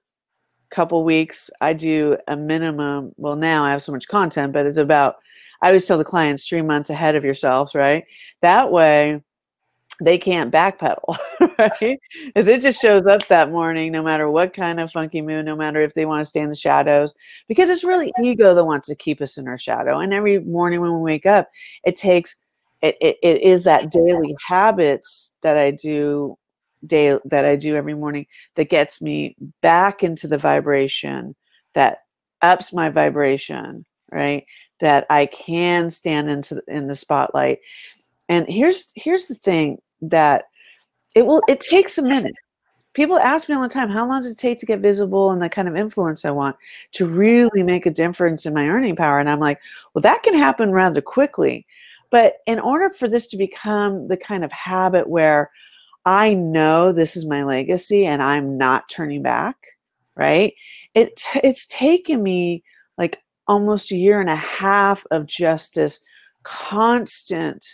[0.75, 4.77] couple weeks i do a minimum well now i have so much content but it's
[4.77, 5.17] about
[5.63, 8.05] i always tell the clients three months ahead of yourselves right?
[8.41, 9.23] That way
[10.01, 11.17] they can't backpedal
[11.59, 12.01] right?
[12.27, 15.55] Because it just shows up that morning no matter what kind of funky mood no
[15.55, 17.15] matter if they want to stay in the shadows
[17.47, 20.81] because it's really ego that wants to keep us in our shadow and every morning
[20.81, 21.49] when we wake up
[21.85, 22.35] it takes
[22.83, 26.37] it, it, it is that daily habits that i do
[26.87, 31.35] day that I do every morning that gets me back into the vibration
[31.75, 31.99] that
[32.43, 34.45] ups my vibration, right?
[34.81, 37.61] That I can stand into in the spotlight.
[38.29, 40.45] And here's here's the thing that
[41.15, 42.35] it will it takes a minute.
[42.93, 45.43] People ask me all the time, how long does it take to get visible and
[45.43, 46.55] the kind of influence I want
[46.93, 49.19] to really make a difference in my earning power?
[49.19, 49.59] And I'm like,
[49.93, 51.67] well, that can happen rather quickly.
[52.11, 55.51] But in order for this to become the kind of habit where
[56.05, 59.57] I know this is my legacy and I'm not turning back,
[60.17, 60.55] right?
[60.95, 62.63] It it's taken me
[62.99, 66.01] like almost a year and a half of just this
[66.43, 67.65] constant,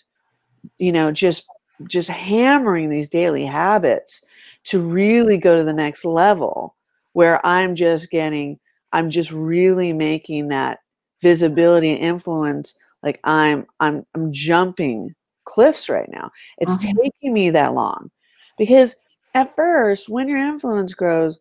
[0.78, 1.46] you know, just
[1.88, 4.22] just hammering these daily habits
[4.64, 6.76] to really go to the next level
[7.14, 8.58] where I'm just getting
[8.92, 10.80] I'm just really making that
[11.22, 15.14] visibility and influence like I'm I'm I'm jumping
[15.44, 16.30] cliffs right now.
[16.58, 16.92] It's uh-huh.
[17.02, 18.10] taking me that long
[18.58, 18.96] because
[19.34, 21.38] at first, when your influence grows,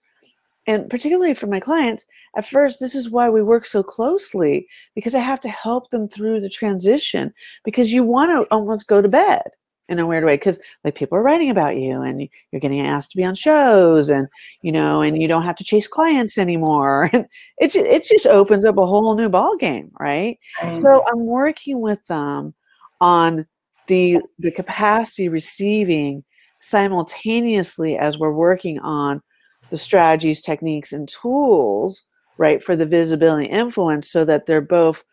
[0.68, 2.06] and particularly for my clients,
[2.38, 6.08] at first, this is why we work so closely because I have to help them
[6.08, 9.42] through the transition because you want to almost go to bed
[9.90, 13.12] in a weird way because like people are writing about you and you're getting asked
[13.12, 14.28] to be on shows and
[14.62, 17.26] you know and you don't have to chase clients anymore and
[17.58, 20.80] it just, it just opens up a whole new ball game right mm.
[20.80, 22.54] so i'm working with them
[23.02, 23.46] on
[23.88, 26.24] the the capacity receiving
[26.60, 29.22] simultaneously as we're working on
[29.70, 32.04] the strategies, techniques, and tools,
[32.38, 35.04] right, for the visibility influence so that they're both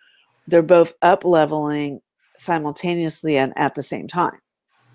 [0.49, 2.01] they're both up leveling
[2.37, 4.39] simultaneously and at the same time.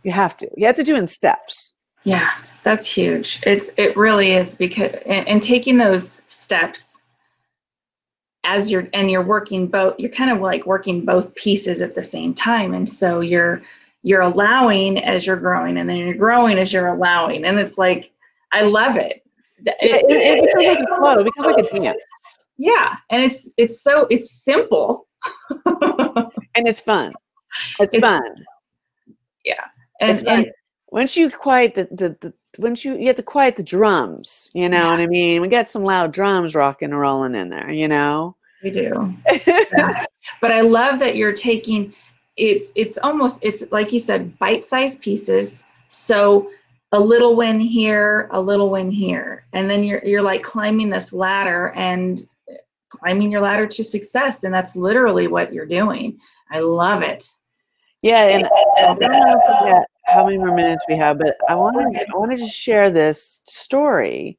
[0.04, 0.50] You have to.
[0.56, 1.74] You have to do in steps.
[2.04, 2.30] Yeah,
[2.64, 3.42] that's huge.
[3.46, 7.02] It's it really is because and, and taking those steps
[8.44, 12.02] as you're and you're working both you're kind of like working both pieces at the
[12.02, 13.62] same time and so you're
[14.04, 17.46] you're allowing as you're growing and then you're growing as you're allowing.
[17.46, 18.12] And it's like
[18.52, 19.24] i love it.
[19.66, 21.20] It, it, it becomes like a flow.
[21.20, 22.02] It becomes like a dance.
[22.58, 25.08] Yeah and it's it's so it's simple.
[26.54, 27.14] And it's fun.
[27.80, 28.22] It's, it's fun.
[29.46, 29.64] Yeah.
[30.02, 30.52] And, and
[30.90, 34.68] once you quiet the, the, the once you you have to quiet the drums you
[34.68, 34.92] know yeah.
[34.92, 35.42] what i mean?
[35.42, 38.36] We got some loud drums rocking and rolling in there you know?
[38.64, 39.16] We do.
[39.48, 40.06] Yeah.
[40.42, 41.94] but i love that you're taking
[42.38, 45.66] it's it's almost it's like you said bite-sized pieces.
[45.90, 46.50] So
[46.94, 49.46] a little win here a little win here.
[49.54, 52.22] And then you're you're like climbing this ladder and
[52.90, 54.44] climbing your ladder to success.
[54.44, 56.20] And that's literally what you're doing.
[56.52, 57.28] I love it.
[58.02, 61.56] Yeah and i don't want to forget how many more minutes we have but i
[61.56, 64.38] want to i want to share this story.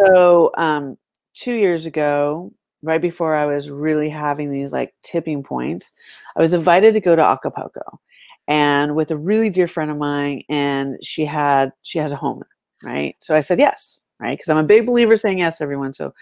[0.00, 0.96] So um
[1.34, 2.52] two years ago
[2.84, 5.92] right before I was really having these like tipping points,
[6.36, 8.00] I was invited to go to Acapulco
[8.48, 12.42] and with a really dear friend of mine and she had she has a home
[12.82, 13.16] right?
[13.20, 14.36] So i said yes right?
[14.36, 16.12] Because i'm a big believer saying yes to everyone so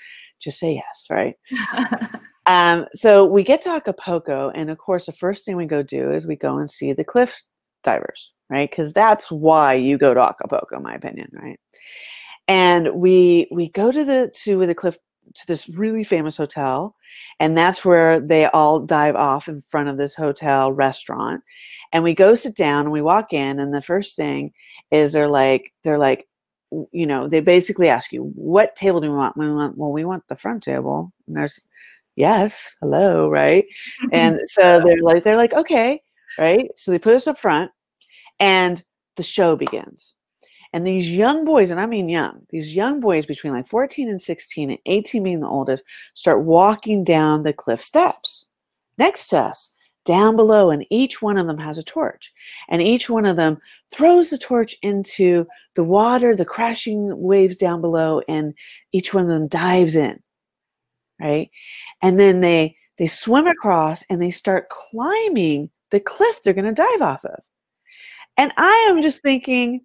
[0.40, 1.36] just say yes right?
[2.44, 6.10] Um, so we get to acapulco and of course the first thing we go do
[6.10, 7.40] is we go and see the cliff
[7.84, 8.68] divers right?
[8.68, 11.60] Because that's why you go to acapulco in my opinion right?
[12.48, 14.98] And we we go to the to the cliff
[15.34, 16.94] to this really famous hotel
[17.40, 21.42] and that's where they all dive off in front of this hotel restaurant
[21.92, 24.52] and we go sit down and we walk in and the first thing
[24.90, 26.28] is they're like they're like
[26.90, 30.04] you know they basically ask you what table do we want we want well we
[30.04, 31.62] want the front table and there's
[32.16, 33.64] yes, hello, right?
[34.12, 36.00] and so they're like, they're like, okay,
[36.38, 36.70] right?
[36.76, 37.70] So they put us up front
[38.38, 38.82] and
[39.16, 40.14] the show begins.
[40.72, 44.20] And these young boys, and I mean young, these young boys between like 14 and
[44.20, 48.46] 16 and 18 being the oldest, start walking down the cliff steps
[48.98, 49.72] next to us,
[50.04, 52.32] down below, and each one of them has a torch.
[52.68, 53.58] And each one of them
[53.92, 58.54] throws the torch into the water, the crashing waves down below, and
[58.92, 60.22] each one of them dives in.
[61.20, 61.50] Right?
[62.00, 66.72] And then they they swim across and they start climbing the cliff they're going to
[66.72, 67.40] dive off of.
[68.36, 69.84] And I am just thinking,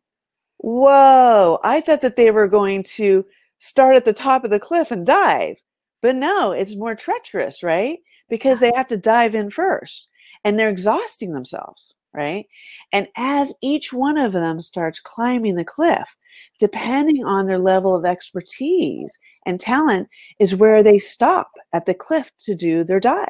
[0.58, 3.26] whoa, I thought that they were going to
[3.60, 5.64] start at the top of the cliff and dive.
[6.02, 8.00] But no, it's more treacherous, right?
[8.30, 10.08] Because they have to dive in first
[10.44, 12.46] and they're exhausting themselves, right?
[12.94, 16.18] And as each one of them starts climbing the cliff,
[16.60, 20.08] depending on their level of expertise and talent,
[20.40, 23.30] is where they stop at the cliff to do their dive.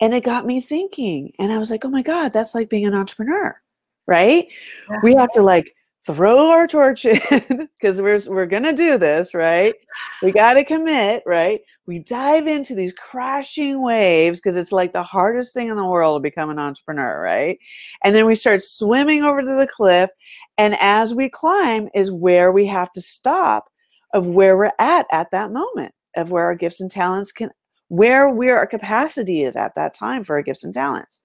[0.00, 2.86] And it got me thinking, and I was like, oh my God, that's like being
[2.86, 3.60] an entrepreneur,
[4.06, 4.46] right?
[4.90, 5.00] Yeah.
[5.02, 5.74] We have to like
[6.06, 7.20] throw our torch in
[7.78, 9.74] because we're we're gonna do this, right?
[10.22, 11.60] We gotta commit, right?
[11.86, 16.18] We dive into these crashing waves because it's like the hardest thing in the world
[16.18, 17.58] to become an entrepreneur, right?
[18.04, 20.10] And then we start swimming over to the cliff,
[20.56, 23.66] and as we climb is where we have to stop
[24.14, 27.50] of where we're at at that moment of where our gifts and talents can
[27.88, 31.20] where where our capacity is at that time for our gifts and talents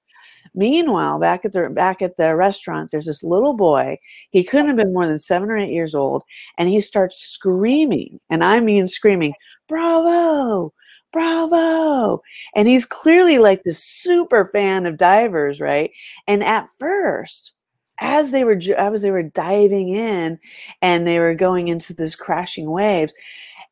[0.53, 3.97] Meanwhile, back at the back at the restaurant, there's this little boy.
[4.31, 6.23] He couldn't have been more than seven or eight years old,
[6.57, 9.33] and he starts screaming, and I mean screaming,
[9.67, 10.73] "Bravo!
[11.11, 12.21] Bravo!"
[12.55, 15.91] And he's clearly like this super fan of divers, right?
[16.27, 17.53] And at first,
[18.01, 20.39] as they were as they were diving in,
[20.81, 23.13] and they were going into this crashing waves,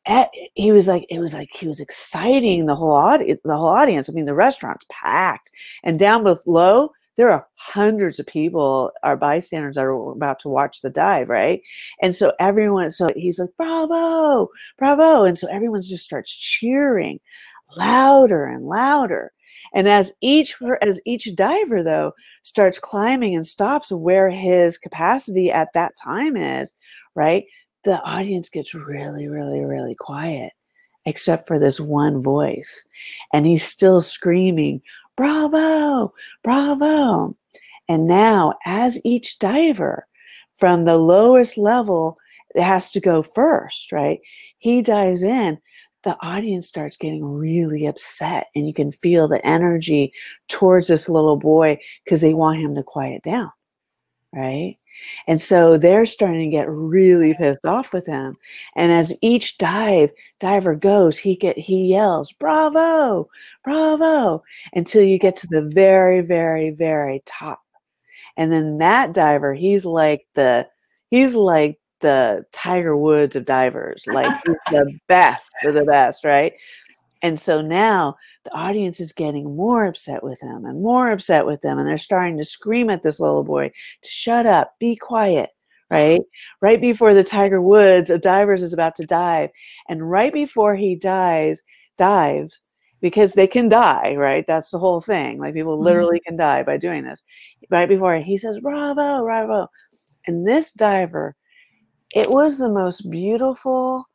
[0.06, 0.24] Eh,
[0.54, 4.08] he was like it was like he was exciting the whole audience the whole audience.
[4.08, 5.50] I mean the restaurant's packed.
[5.84, 10.88] And down below there are hundreds of people our bystanders are about to watch the
[10.90, 11.60] dive right?
[12.00, 14.48] And so everyone so he's like bravo
[14.78, 15.24] bravo.
[15.24, 17.20] And so everyone just starts cheering
[17.76, 19.32] louder and louder.
[19.74, 25.68] And as each as each diver though starts climbing and stops where his capacity at
[25.74, 26.72] that time is
[27.14, 27.44] right
[27.84, 30.52] the audience gets really, really, really quiet,
[31.06, 32.86] except for this one voice.
[33.32, 34.82] And he's still screaming,
[35.16, 37.36] Bravo, bravo.
[37.88, 40.06] And now, as each diver
[40.56, 42.16] from the lowest level
[42.56, 44.20] has to go first, right?
[44.58, 45.58] He dives in.
[46.04, 50.14] The audience starts getting really upset, and you can feel the energy
[50.48, 53.52] towards this little boy because they want him to quiet down,
[54.34, 54.78] right?
[55.26, 58.36] And so they're starting to get really pissed off with him.
[58.76, 63.28] And as each dive diver goes, he get he yells, "Bravo!
[63.64, 64.42] Bravo!"
[64.74, 67.60] until you get to the very very very top.
[68.36, 70.68] And then that diver, he's like the
[71.10, 74.04] he's like the Tiger Woods of divers.
[74.06, 76.54] Like he's the best of the best, right?
[77.22, 81.60] And so now the audience is getting more upset with him and more upset with
[81.60, 81.78] them.
[81.78, 85.50] And they're starting to scream at this little boy to shut up, be quiet,
[85.90, 86.20] right?
[86.62, 89.50] Right before the Tiger Woods of divers is about to dive.
[89.88, 91.62] And right before he dies,
[91.98, 92.62] dives,
[93.00, 94.44] because they can die, right?
[94.46, 95.38] That's the whole thing.
[95.38, 95.84] Like people mm-hmm.
[95.84, 97.22] literally can die by doing this.
[97.70, 99.68] Right before he says, bravo, bravo.
[100.26, 101.34] And this diver,
[102.14, 104.06] it was the most beautiful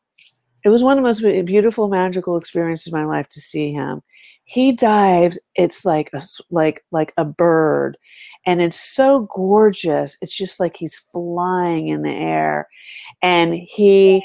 [0.66, 4.02] it was one of the most beautiful magical experiences of my life to see him
[4.46, 6.22] he dives it's like a
[6.52, 7.98] like like a bird
[8.46, 12.70] and it's so gorgeous it's just like he's flying in the air
[13.22, 14.24] and he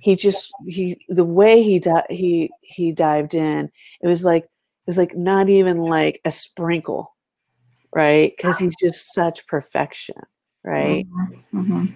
[0.00, 3.70] he just he the way he di- he he dived in
[4.02, 4.50] it was like it
[4.86, 7.14] was like not even like a sprinkle
[7.94, 10.16] right because he's just such perfection
[10.64, 11.60] right mm-hmm.
[11.60, 11.94] Mm-hmm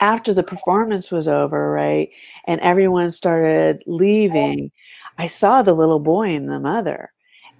[0.00, 2.10] after the performance was over, right,
[2.46, 4.70] and everyone started leaving,
[5.18, 7.12] I saw the little boy and the mother.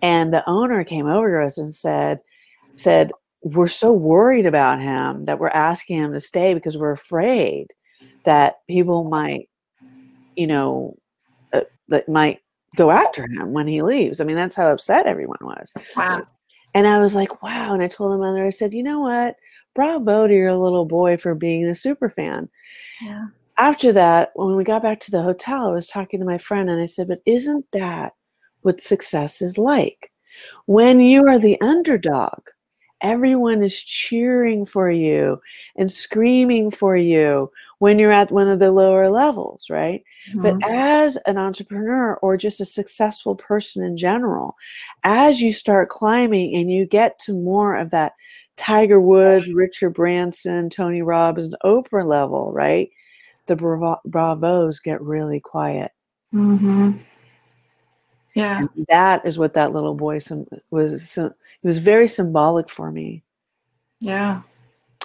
[0.03, 2.21] And the owner came over to us and said,
[2.75, 3.13] said,
[3.43, 7.69] we're so worried about him that we're asking him to stay because we're afraid
[8.25, 9.49] that people might,
[10.35, 10.97] you know,
[11.53, 12.41] uh, that might
[12.77, 14.21] go after him when he leaves.
[14.21, 15.71] I mean, that's how upset everyone was.
[15.97, 16.27] Wow.
[16.75, 17.73] And I was like, wow.
[17.73, 19.37] And I told the mother, I said, you know what?
[19.75, 22.49] Bravo to your little boy for being a super fan.
[23.03, 23.27] Yeah.
[23.57, 26.69] After that, when we got back to the hotel, I was talking to my friend
[26.69, 28.15] and I said, But isn't that
[28.63, 30.11] what success is like?
[30.67, 32.41] When you are the underdog,
[33.01, 35.41] everyone is cheering for you
[35.77, 40.03] and screaming for you when you're at one of the lower levels, right?
[40.33, 40.43] Mhm.
[40.43, 44.57] But as an entrepreneur or just a successful person in general,
[45.05, 48.15] as you start climbing and you get to more of that
[48.57, 52.91] Tiger Woods, Richard Branson, Tony Robbins, and Oprah level, right?
[53.47, 55.91] The bravo- bravos get really quiet.
[56.33, 56.99] Mhm.
[58.35, 58.59] Yeah.
[58.61, 61.09] And that is what that little boy sym- was.
[61.11, 63.23] sym- It was very symbolic for me.
[64.01, 64.43] Yeah.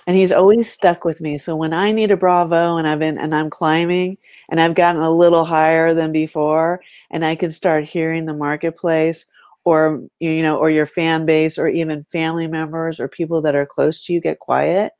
[0.07, 1.37] and he's always stuck with me.
[1.37, 4.17] So when I need a bravo and I've been and I'm climbing
[4.49, 6.81] and I've gotten a little higher than before,
[7.11, 9.27] and I can start hearing the marketplace
[9.65, 13.65] or you know or your fan base or even family members or people that are
[13.65, 14.93] close to you get quiet,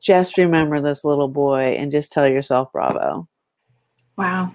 [0.00, 3.28] just remember this little boy and just tell yourself bravo.
[4.16, 4.52] Wow.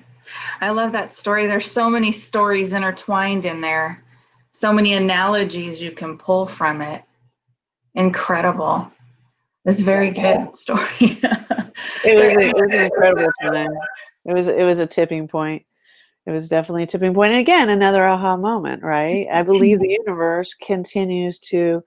[0.62, 1.46] I love that story.
[1.46, 4.04] There's so many stories intertwined in there.
[4.52, 7.04] So many analogies you can pull from it.
[7.96, 8.92] Incredible.
[9.66, 11.20] It's a very good story.
[12.04, 13.68] It was, it was an incredible time.
[14.26, 15.64] It was it was a tipping point.
[16.28, 17.32] It was definitely a tipping point.
[17.32, 19.28] And again, another aha moment, right?
[19.32, 21.82] I believe the universe continues to,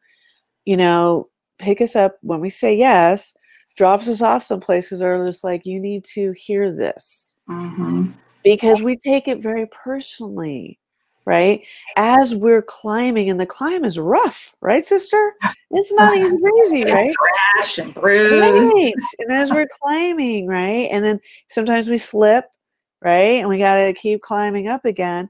[0.64, 1.28] you know,
[1.58, 3.34] pick us up when we say yes,
[3.76, 7.36] drops us off some places are just like, you need to hear this.
[7.50, 8.14] Mhm.
[8.42, 10.78] Because we take it very personally,
[11.26, 11.66] right?
[11.98, 15.34] As we're climbing, and the climb is rough, right, sister?
[15.70, 17.14] It's not easy breezy, right?
[17.14, 18.40] Crash and bruise.
[18.40, 18.94] Right.
[19.18, 20.88] And as we're climbing, right?
[20.90, 22.46] And then sometimes we slip,
[23.02, 23.40] right?
[23.40, 25.28] And we got to keep climbing up again.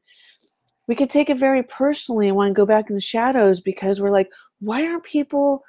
[0.88, 4.00] We could take it very personally and want to go back in the shadows because
[4.00, 5.62] we're like, why aren't people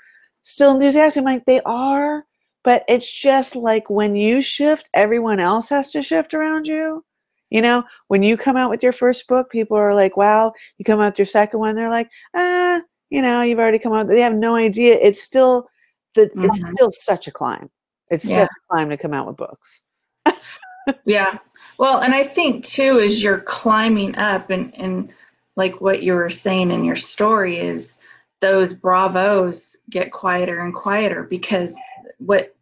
[0.43, 1.22] still enthusiastic?
[1.22, 2.26] I'm like, they are,
[2.64, 7.04] but it's just like when you shift, everyone else has to shift around you.
[7.52, 10.54] You know, when you come out with your first book, people are like, wow.
[10.78, 13.93] You come out with your second one, they're like, ah, you know, you've already come
[13.93, 14.08] out.
[14.08, 14.97] They have no idea.
[15.02, 15.68] It's still
[16.16, 16.74] the it's Mhm.
[16.74, 17.70] still such a climb.
[18.10, 18.38] It's Yeah.
[18.38, 19.82] such a climb to come out with books.
[21.06, 21.38] Yeah.
[21.78, 25.12] Well, and I think too, as you're climbing up and, and
[25.56, 27.98] like what you were saying in your story is
[28.40, 31.78] those bravos get quieter and quieter because
[32.18, 32.56] what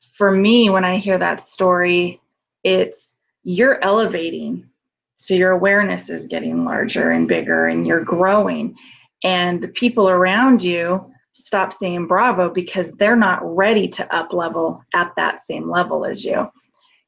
[0.00, 2.20] for me when I hear that story,
[2.64, 4.68] it's you're elevating.
[5.16, 8.76] So your awareness is getting larger and bigger and you're growing.
[9.24, 14.82] And the people around you stop saying bravo because they're not ready to up level
[14.94, 16.50] at that same level as you.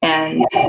[0.03, 0.69] And Yeah,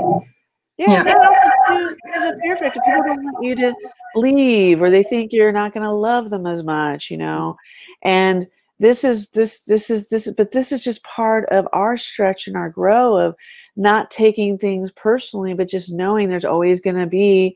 [0.77, 1.01] Yeah.
[1.01, 2.81] and also, too, there's a fear factor.
[2.85, 3.73] People don't want you to
[4.15, 7.55] leave, or they think you're not going to love them as much, you know.
[8.01, 8.47] And
[8.79, 12.57] this is this this is this, but this is just part of our stretch and
[12.57, 13.35] our grow of
[13.75, 17.55] not taking things personally, but just knowing there's always going to be,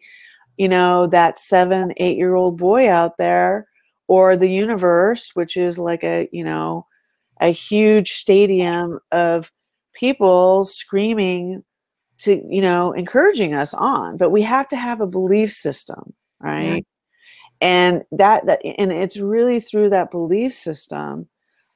[0.58, 3.68] you know, that seven, eight year old boy out there,
[4.08, 6.86] or the universe, which is like a you know,
[7.42, 9.52] a huge stadium of
[9.96, 11.64] people screaming
[12.18, 16.86] to you know encouraging us on but we have to have a belief system right?
[17.62, 21.28] And that that and it's really through that belief system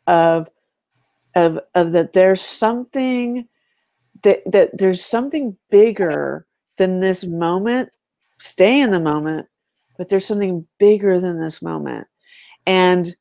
[0.07, 0.49] of
[1.35, 3.47] of of that there's something
[4.23, 6.45] that that there's something bigger
[6.77, 7.89] than this moment
[8.37, 9.47] stay in the moment
[9.97, 12.07] but there's something bigger than this moment.
[12.65, 13.13] And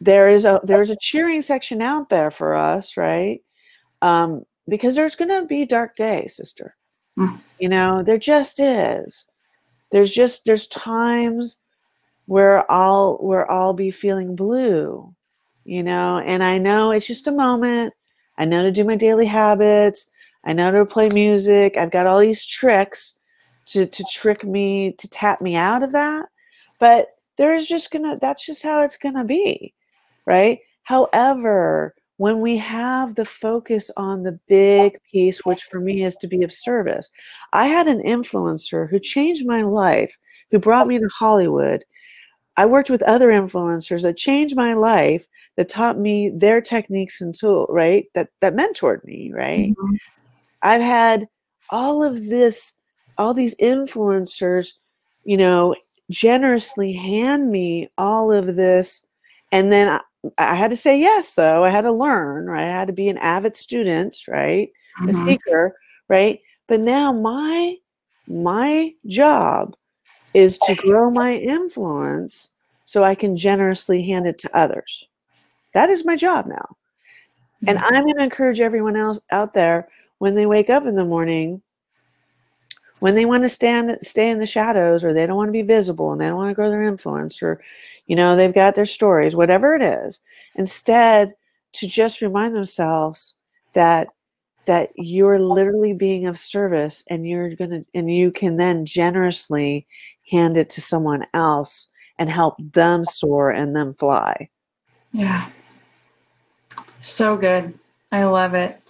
[0.00, 3.40] there is a there's a cheering section out there for us right
[4.06, 6.74] um because there's going to be dark days sister.
[7.18, 7.38] Mm.
[7.58, 9.24] you know there just is.
[9.90, 11.56] There's just there's times
[12.26, 15.14] where i'll where i'll be feeling blue
[15.64, 17.94] you know and i know it's just a moment.
[18.38, 20.10] I know to do my daily habits.
[20.44, 21.76] I know to play music.
[21.76, 23.18] I've got all these tricks
[23.66, 26.26] to to trick me to tap me out of that.
[26.78, 29.74] But there's just gonna that's just how it's gonna be
[30.26, 30.58] right?
[30.82, 36.26] However when we have the focus on the big piece, which for me is to
[36.26, 37.10] be of service.
[37.52, 40.16] I had an influencer who changed my life,
[40.50, 41.84] who brought me to Hollywood.
[42.56, 47.34] I worked with other influencers that changed my life, that taught me their techniques and
[47.34, 48.06] tool, right?
[48.14, 49.74] That that mentored me, right?
[49.78, 49.98] Mhm.
[50.62, 51.28] I've had
[51.70, 52.74] all of this,
[53.18, 54.74] all these influencers,
[55.24, 55.74] you know,
[56.10, 59.06] generously hand me all of this.
[59.52, 60.00] And then
[60.38, 61.64] I, had to say yes, though.
[61.64, 62.66] I had to learn, right?
[62.66, 64.70] I had to be an avid student, right?
[65.02, 65.26] A Mhm.
[65.26, 65.76] seeker,
[66.08, 66.40] right?
[66.68, 67.76] But now my
[68.28, 69.76] my job
[70.34, 72.50] is to grow my influence
[72.84, 75.08] so I can generously hand it to others.
[75.74, 76.76] That is my job now.
[77.66, 79.88] And I'm going to encourage everyone else out there
[80.18, 81.62] when they wake up in the morning,
[83.00, 85.62] when they want to stand stay in the shadows or they don't want to be
[85.62, 87.60] visible and they don't want to grow their influence or
[88.06, 90.20] you know they've got their stories whatever it is
[90.54, 91.34] instead
[91.72, 93.34] to just remind themselves
[93.74, 94.08] that
[94.66, 99.86] that you're literally being of service and you're going to and you can then generously
[100.30, 101.88] hand it to someone else
[102.18, 104.48] and help them soar and them fly.
[105.12, 105.48] Yeah.
[107.00, 107.78] So good.
[108.10, 108.80] I love it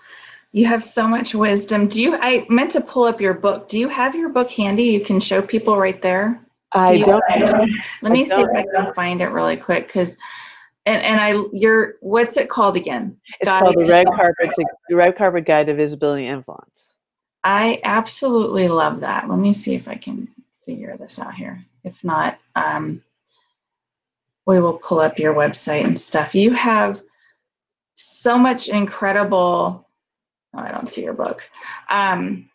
[0.56, 3.78] you have so much wisdom do you i meant to pull up your book do
[3.78, 6.40] you have your book handy you can show people right there
[6.72, 7.22] i do don't
[8.02, 10.16] let me see if i can find it really quick because
[10.86, 13.16] and and I you're what's it called again?
[13.40, 14.54] It's called the Red Carpet
[14.88, 16.94] the Red Carpet Guide to Visibility and Influence.
[17.44, 19.28] I absolutely love that.
[19.28, 20.28] Let me see if I can
[20.64, 21.64] figure this out here.
[21.84, 23.02] If not, um,
[24.46, 26.34] we will pull up your website and stuff.
[26.34, 27.02] You have
[27.94, 29.85] so much incredible.
[30.56, 31.48] Oh, I don't see your book.
[31.90, 32.48] Um,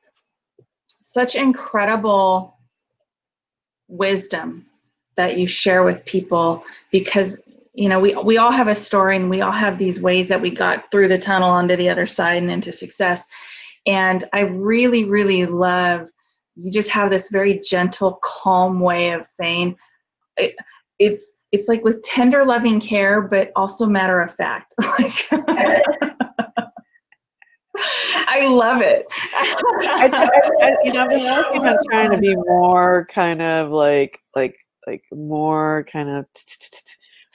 [1.03, 2.57] such incredible
[3.87, 4.65] wisdom
[5.17, 7.41] that you share with people because
[7.73, 10.41] you know we we all have a story and we all have these ways that
[10.41, 13.27] we got through the tunnel onto the other side and into success
[13.85, 16.09] and i really really love
[16.55, 19.75] you just have this very gentle calm way of saying
[20.37, 20.55] it,
[20.99, 25.27] it's it's like with tender loving care but also matter of fact like
[28.34, 29.05] I love it.
[29.34, 30.29] I,
[30.61, 34.55] I, you know, I've been working on trying to be more kind of like, like,
[34.88, 36.25] like more kind of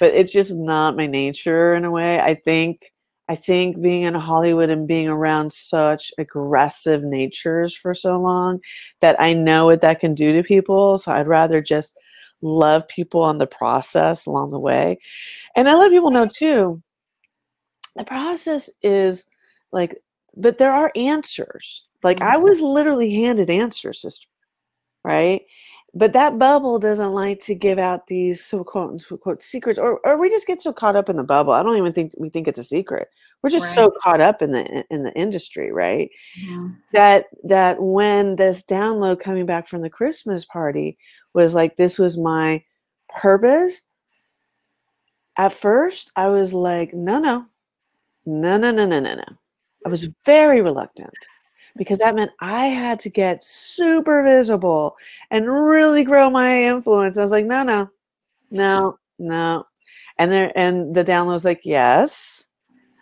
[0.00, 2.18] but it's just not my nature in a way.
[2.20, 2.92] I think
[3.28, 8.60] I think being in Hollywood and being around such aggressive natures for so long
[9.00, 10.96] that I know what that can do to people.
[10.98, 11.98] So I'd rather just
[12.40, 14.98] love people on the process along the way.
[15.56, 16.82] And I let people know too,
[17.96, 19.24] the process is
[19.72, 19.96] like,
[20.36, 21.84] but there are answers.
[22.02, 22.44] Like I mm-hmm.
[22.44, 24.28] was literally handed answers, sister,
[25.04, 25.42] right?
[25.96, 30.18] but that bubble doesn't like to give out these so quote unquote secrets or, or
[30.18, 32.46] we just get so caught up in the bubble i don't even think we think
[32.46, 33.08] it's a secret
[33.42, 33.74] we're just right.
[33.74, 36.68] so caught up in the in the industry right yeah.
[36.92, 40.98] that that when this download coming back from the christmas party
[41.32, 42.62] was like this was my
[43.08, 43.82] purpose
[45.38, 47.46] at first i was like no no
[48.26, 49.24] no no no no no no
[49.86, 51.14] i was very reluctant
[51.76, 54.96] because that meant I had to get super visible
[55.30, 57.18] and really grow my influence.
[57.18, 57.90] I was like, no, no,
[58.50, 59.66] no, no.
[60.18, 62.46] And there and the download was like, yes,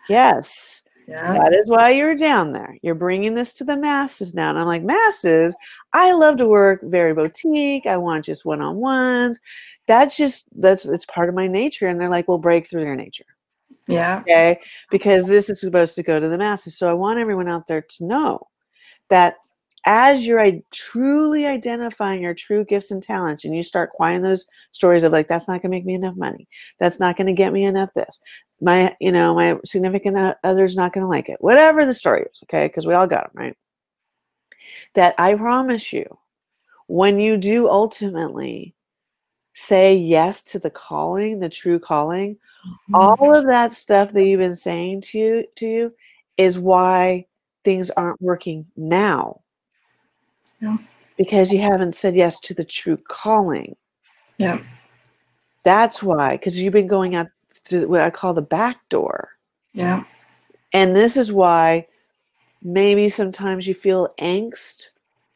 [0.09, 0.81] yes.
[1.07, 1.33] Yeah.
[1.33, 2.75] That is why you're down there.
[2.81, 4.49] You're bringing this to the masses now.
[4.49, 5.55] And I'm like, masses,
[5.93, 7.85] I love to work very boutique.
[7.85, 9.39] I want just one on ones.
[9.85, 11.87] That's just, that's, it's part of my nature.
[11.87, 13.34] And they're like, well, break through your nature.
[13.87, 14.19] Yeah.
[14.21, 14.59] Okay.
[14.89, 16.77] Because this is supposed to go to the masses.
[16.77, 18.47] So I want everyone out there to know
[19.09, 19.35] that
[19.85, 25.03] as you're truly identifying your true gifts and talents and you start quieting those stories
[25.03, 26.47] of like that's not going to make me enough money
[26.79, 28.19] that's not going to get me enough this
[28.59, 32.41] my you know my significant other's not going to like it whatever the story is
[32.41, 33.57] okay because we all got them right
[34.95, 36.17] that i promise you
[36.87, 38.75] when you do ultimately
[39.55, 42.37] say yes to the calling the true calling.
[42.65, 42.95] Mm-hmm.
[42.95, 45.93] all of that stuff that you've been saying to you to you
[46.37, 47.25] is why
[47.63, 49.41] things aren't working now.
[50.61, 50.77] Yeah.
[51.17, 53.75] Because you haven't said yes to the true calling.
[54.37, 54.61] Yeah.
[55.63, 57.27] That's why, because you've been going out
[57.63, 59.29] through what I call the back door.
[59.73, 60.03] Yeah.
[60.73, 61.87] And this is why
[62.61, 64.87] maybe sometimes you feel angst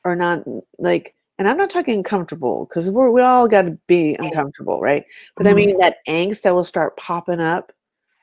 [0.03, 0.43] or not
[0.77, 5.05] like, and I'm not talking uncomfortable because we're we all got to be uncomfortable, right?
[5.35, 5.51] But mm-hmm.
[5.51, 7.71] I mean that angst that will start popping up,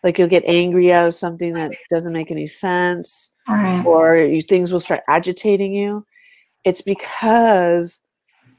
[0.05, 3.85] like you'll get angry at something that doesn't make any sense, right.
[3.87, 6.07] or you, things will start agitating you,
[6.65, 8.01] it's because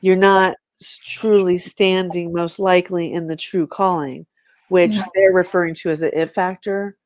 [0.01, 0.57] you're not
[1.05, 4.25] truly standing most likely in the true calling,
[4.69, 5.05] which yeah.
[5.13, 6.97] they're referring to as the it factor,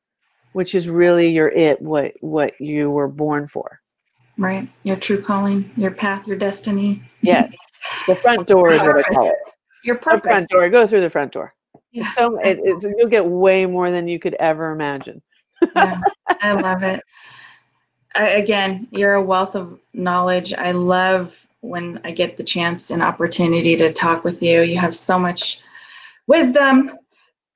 [0.54, 3.81] which is really your it, what what you were born for.
[4.42, 4.68] Right.
[4.82, 7.00] Your true calling, your path, your destiny.
[7.20, 7.54] Yes.
[8.08, 9.36] The front door is what I call it.
[9.84, 10.22] Your purpose.
[10.22, 10.68] The front door.
[10.68, 11.54] Go through the front door.
[11.92, 12.08] Yeah.
[12.10, 12.58] So it,
[12.98, 15.22] you'll get way more than you could ever imagine.
[15.76, 16.00] yeah,
[16.40, 17.04] I love it.
[18.16, 20.52] I, again, you're a wealth of knowledge.
[20.54, 24.62] I love when I get the chance and opportunity to talk with you.
[24.62, 25.60] You have so much
[26.26, 26.98] wisdom.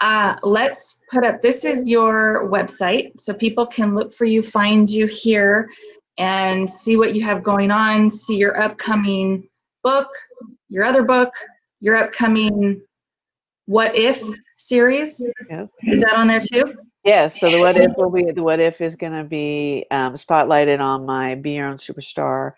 [0.01, 4.91] Uh, let's put up, this is your website, so people can look for you, find
[4.91, 5.71] you here,
[6.19, 9.49] and see what you have going on, see your upcoming
[9.83, 10.09] book,
[10.69, 11.33] your other book,
[11.81, 12.83] your upcoming
[13.67, 14.23] What If
[14.57, 15.25] series.
[15.51, 15.69] Yes.
[15.83, 16.75] Is that on there too?
[17.05, 20.15] Yeah, so the what if will be the what if is going to be um,
[20.15, 22.53] spotlighted on my Be Your Own Superstar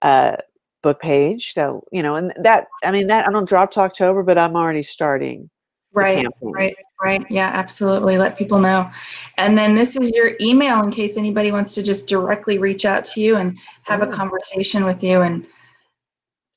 [0.00, 0.36] uh,
[0.82, 1.52] book page.
[1.52, 4.56] So you know, and that I mean that I don't drop to October, but I'm
[4.56, 5.50] already starting
[5.94, 7.26] Right, right, right.
[7.28, 8.16] Yeah, absolutely.
[8.16, 8.90] Let people know.
[9.36, 13.04] And then this is your email in case anybody wants to just directly reach out
[13.06, 15.46] to you and have a conversation with you and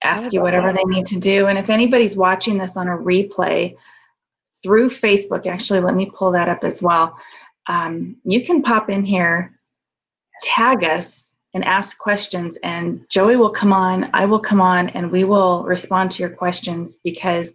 [0.03, 1.47] ask you whatever they need to do.
[1.47, 3.75] And if anybody's watching this on a replay
[4.63, 7.17] through Facebook, actually, let me pull that up as well.
[7.67, 9.59] Um, you can pop in here,
[10.43, 15.09] tag us, and ask questions, and Joey will come on, I will come on, and
[15.09, 17.53] we will respond to your questions because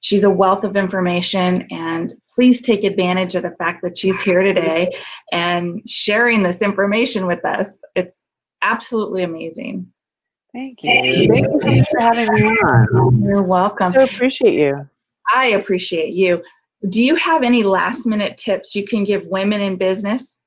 [0.00, 1.66] she's a wealth of information.
[1.70, 4.94] And please take advantage of the fact that she's here today
[5.32, 7.82] and sharing this information with us.
[7.94, 8.28] It's
[8.62, 9.90] absolutely amazing.
[10.52, 11.28] Thank you.
[11.28, 13.22] Thank you so much for having me on.
[13.22, 13.92] You're welcome.
[13.92, 14.88] So appreciate you.
[15.34, 16.42] I appreciate you.
[16.88, 20.42] Do you have any last minute tips you can give women in business?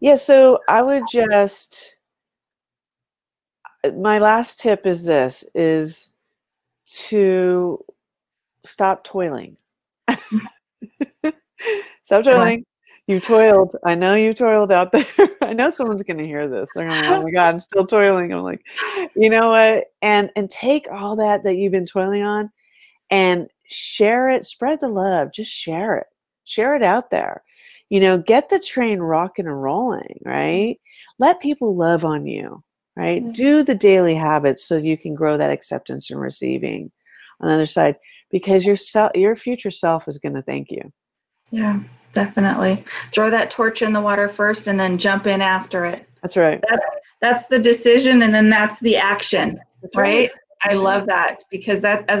[0.00, 1.96] Yeah, so I would just
[3.96, 6.10] my last tip is this is
[6.86, 7.84] to
[8.64, 9.56] stop toiling.
[12.02, 12.64] stop toiling.
[13.06, 13.76] You toiled.
[13.84, 15.06] I know you toiled out there.
[15.42, 16.70] I know someone's going to hear this.
[16.74, 18.32] They're going to, oh my god, I'm still toiling.
[18.32, 18.64] I'm like,
[19.14, 19.86] you know what?
[20.00, 22.50] And and take all that that you've been toiling on,
[23.10, 24.46] and share it.
[24.46, 25.32] Spread the love.
[25.32, 26.06] Just share it.
[26.44, 27.42] Share it out there.
[27.90, 30.20] You know, get the train rocking and rolling.
[30.24, 30.80] Right.
[31.18, 32.62] Let people love on you.
[32.96, 33.22] Right.
[33.22, 33.34] Mhm.
[33.34, 36.90] Do the daily habits so you can grow that acceptance and receiving
[37.40, 37.96] on the other side
[38.34, 40.92] because your self, your future self is going to thank you.
[41.52, 41.78] Yeah,
[42.12, 42.82] definitely.
[43.12, 46.04] Throw that torch in the water first and then jump in after it.
[46.20, 46.60] That's right.
[46.68, 46.84] That's
[47.20, 50.32] that's the decision and then that's the action, That's right?
[50.62, 52.12] I love that because that as